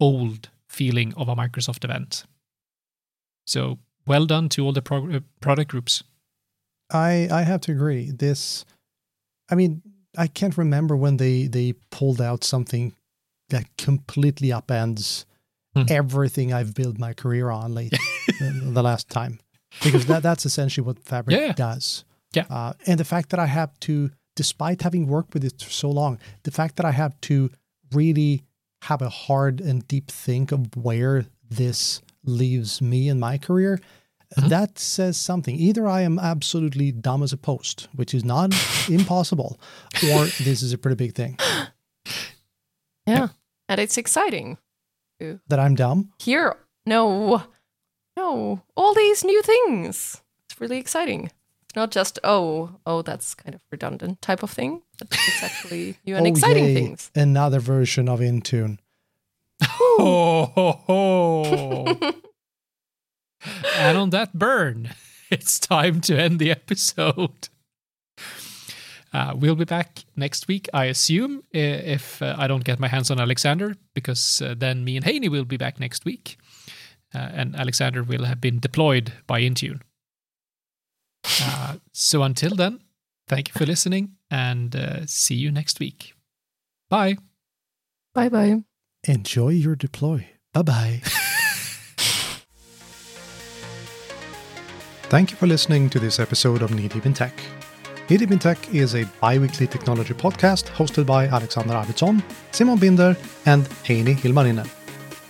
old 0.00 0.50
feeling 0.68 1.14
of 1.14 1.28
a 1.28 1.36
Microsoft 1.36 1.84
event. 1.84 2.24
So 3.46 3.78
well 4.06 4.26
done 4.26 4.48
to 4.50 4.64
all 4.64 4.72
the 4.72 4.82
pro- 4.82 5.16
uh, 5.16 5.20
product 5.40 5.70
groups. 5.70 6.02
I 6.90 7.28
I 7.30 7.42
have 7.42 7.60
to 7.62 7.72
agree. 7.72 8.10
This, 8.10 8.64
I 9.50 9.54
mean, 9.54 9.82
I 10.16 10.26
can't 10.26 10.58
remember 10.58 10.96
when 10.96 11.16
they 11.16 11.46
they 11.46 11.74
pulled 11.90 12.20
out 12.20 12.44
something 12.44 12.92
that 13.48 13.64
completely 13.78 14.48
upends 14.48 15.24
Hmm. 15.74 15.84
everything 15.88 16.52
I've 16.52 16.74
built 16.74 16.98
my 16.98 17.14
career 17.14 17.48
on 17.48 17.72
late 17.74 17.94
the, 18.38 18.82
last 18.82 19.08
time, 19.08 19.40
because 19.82 20.04
that 20.04 20.22
that's 20.22 20.44
essentially 20.44 20.84
what 20.84 20.98
Fabric 20.98 21.34
yeah. 21.34 21.52
does. 21.52 22.04
Yeah. 22.34 22.44
uh, 22.50 22.72
and 22.86 22.98
the 22.98 23.04
fact 23.04 23.30
that 23.30 23.40
I 23.40 23.46
have 23.46 23.78
to, 23.80 24.10
despite 24.36 24.82
having 24.82 25.06
worked 25.06 25.34
with 25.34 25.44
it 25.44 25.60
for 25.62 25.70
so 25.70 25.90
long, 25.90 26.18
the 26.44 26.50
fact 26.50 26.76
that 26.76 26.86
I 26.86 26.92
have 26.92 27.20
to 27.22 27.50
really 27.92 28.42
have 28.82 29.02
a 29.02 29.08
hard 29.08 29.60
and 29.60 29.86
deep 29.86 30.10
think 30.10 30.50
of 30.52 30.74
where 30.76 31.26
this 31.50 32.00
leaves 32.24 32.80
me 32.80 33.08
in 33.08 33.18
my 33.20 33.36
career 33.38 33.78
Mhm. 34.36 34.48
that 34.48 34.78
says 34.78 35.18
something. 35.18 35.56
Either 35.56 35.86
I 35.86 36.00
am 36.00 36.18
absolutely 36.18 36.90
dumb 36.90 37.22
as 37.22 37.34
a 37.34 37.36
post, 37.36 37.88
which 37.94 38.14
is 38.14 38.24
not 38.24 38.54
impossible, 38.88 39.60
or 40.10 40.24
this 40.42 40.62
is 40.62 40.72
a 40.72 40.78
pretty 40.78 40.96
big 40.96 41.14
thing. 41.14 41.36
Yeah. 43.06 43.28
And 43.68 43.80
it's 43.80 43.98
exciting. 43.98 44.58
That 45.18 45.60
I'm 45.60 45.74
dumb. 45.76 46.10
Here, 46.20 46.56
no, 46.84 47.42
no, 48.16 48.62
all 48.76 48.94
these 48.94 49.22
new 49.24 49.40
things. 49.42 50.20
It's 50.46 50.60
really 50.60 50.78
exciting. 50.78 51.30
It's 51.72 51.76
not 51.78 51.90
just, 51.90 52.18
oh, 52.22 52.76
oh, 52.84 53.00
that's 53.00 53.34
kind 53.34 53.54
of 53.54 53.62
redundant 53.70 54.20
type 54.20 54.42
of 54.42 54.50
thing. 54.50 54.82
But 54.98 55.08
it's 55.10 55.42
actually 55.42 55.96
new 56.06 56.16
and 56.16 56.26
Oh, 56.26 56.28
exciting 56.28 56.64
yay, 56.66 56.74
things. 56.74 57.10
Another 57.14 57.60
version 57.60 58.10
of 58.10 58.20
Intune. 58.20 58.76
oh, 59.62 60.52
ho, 60.54 60.72
ho. 60.86 62.12
and 63.78 63.96
on 63.96 64.10
that 64.10 64.34
burn, 64.34 64.90
it's 65.30 65.58
time 65.58 66.02
to 66.02 66.20
end 66.20 66.40
the 66.40 66.50
episode. 66.50 67.48
Uh, 69.14 69.32
we'll 69.34 69.56
be 69.56 69.64
back 69.64 70.00
next 70.14 70.48
week, 70.48 70.68
I 70.74 70.84
assume, 70.86 71.42
if 71.52 72.20
uh, 72.20 72.34
I 72.36 72.48
don't 72.48 72.64
get 72.64 72.80
my 72.80 72.88
hands 72.88 73.10
on 73.10 73.18
Alexander, 73.18 73.76
because 73.94 74.42
uh, 74.42 74.54
then 74.54 74.84
me 74.84 74.98
and 74.98 75.06
Heini 75.06 75.30
will 75.30 75.46
be 75.46 75.56
back 75.56 75.80
next 75.80 76.04
week. 76.04 76.36
Uh, 77.14 77.30
and 77.32 77.56
Alexander 77.56 78.02
will 78.02 78.24
have 78.24 78.42
been 78.42 78.58
deployed 78.60 79.14
by 79.26 79.40
Intune. 79.40 79.80
Uh, 81.24 81.76
so 81.92 82.22
until 82.22 82.54
then, 82.54 82.80
thank 83.28 83.48
you 83.48 83.54
for 83.54 83.66
listening 83.66 84.12
and 84.30 84.74
uh, 84.74 85.06
see 85.06 85.34
you 85.34 85.50
next 85.50 85.80
week. 85.80 86.14
Bye. 86.88 87.16
Bye 88.14 88.28
bye. 88.28 88.62
Enjoy 89.04 89.48
your 89.48 89.76
deploy. 89.76 90.28
Bye 90.52 90.62
bye. 90.62 91.00
Thank 95.12 95.30
you 95.30 95.36
for 95.36 95.46
listening 95.46 95.90
to 95.90 95.98
this 95.98 96.18
episode 96.18 96.62
of 96.62 96.74
Knee 96.74 96.88
Deep 96.88 97.04
in 97.04 97.12
Tech. 97.12 97.38
Knee 98.08 98.16
Deep 98.16 98.30
in 98.30 98.38
Tech 98.38 98.74
is 98.74 98.94
a 98.94 99.04
bi 99.20 99.36
weekly 99.38 99.66
technology 99.66 100.14
podcast 100.14 100.70
hosted 100.70 101.04
by 101.04 101.26
Alexander 101.26 101.74
Arvidsson, 101.74 102.22
Simon 102.50 102.78
Binder, 102.78 103.14
and 103.44 103.64
Heini 103.84 104.14
Hilmarinen. 104.14 104.66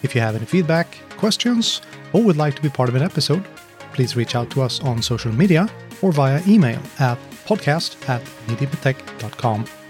If 0.04 0.14
you 0.14 0.20
have 0.20 0.36
any 0.36 0.46
feedback, 0.46 0.96
questions, 1.16 1.80
or 2.12 2.22
would 2.22 2.36
like 2.36 2.54
to 2.54 2.62
be 2.62 2.68
part 2.68 2.88
of 2.90 2.94
an 2.94 3.02
episode, 3.02 3.44
please 3.92 4.16
reach 4.16 4.34
out 4.34 4.50
to 4.50 4.62
us 4.62 4.80
on 4.80 5.02
social 5.02 5.32
media 5.32 5.68
or 6.00 6.12
via 6.12 6.42
email 6.46 6.80
at 6.98 7.18
podcast 7.46 8.08
at 8.08 8.22
kneedeepintech.com. 8.46 9.81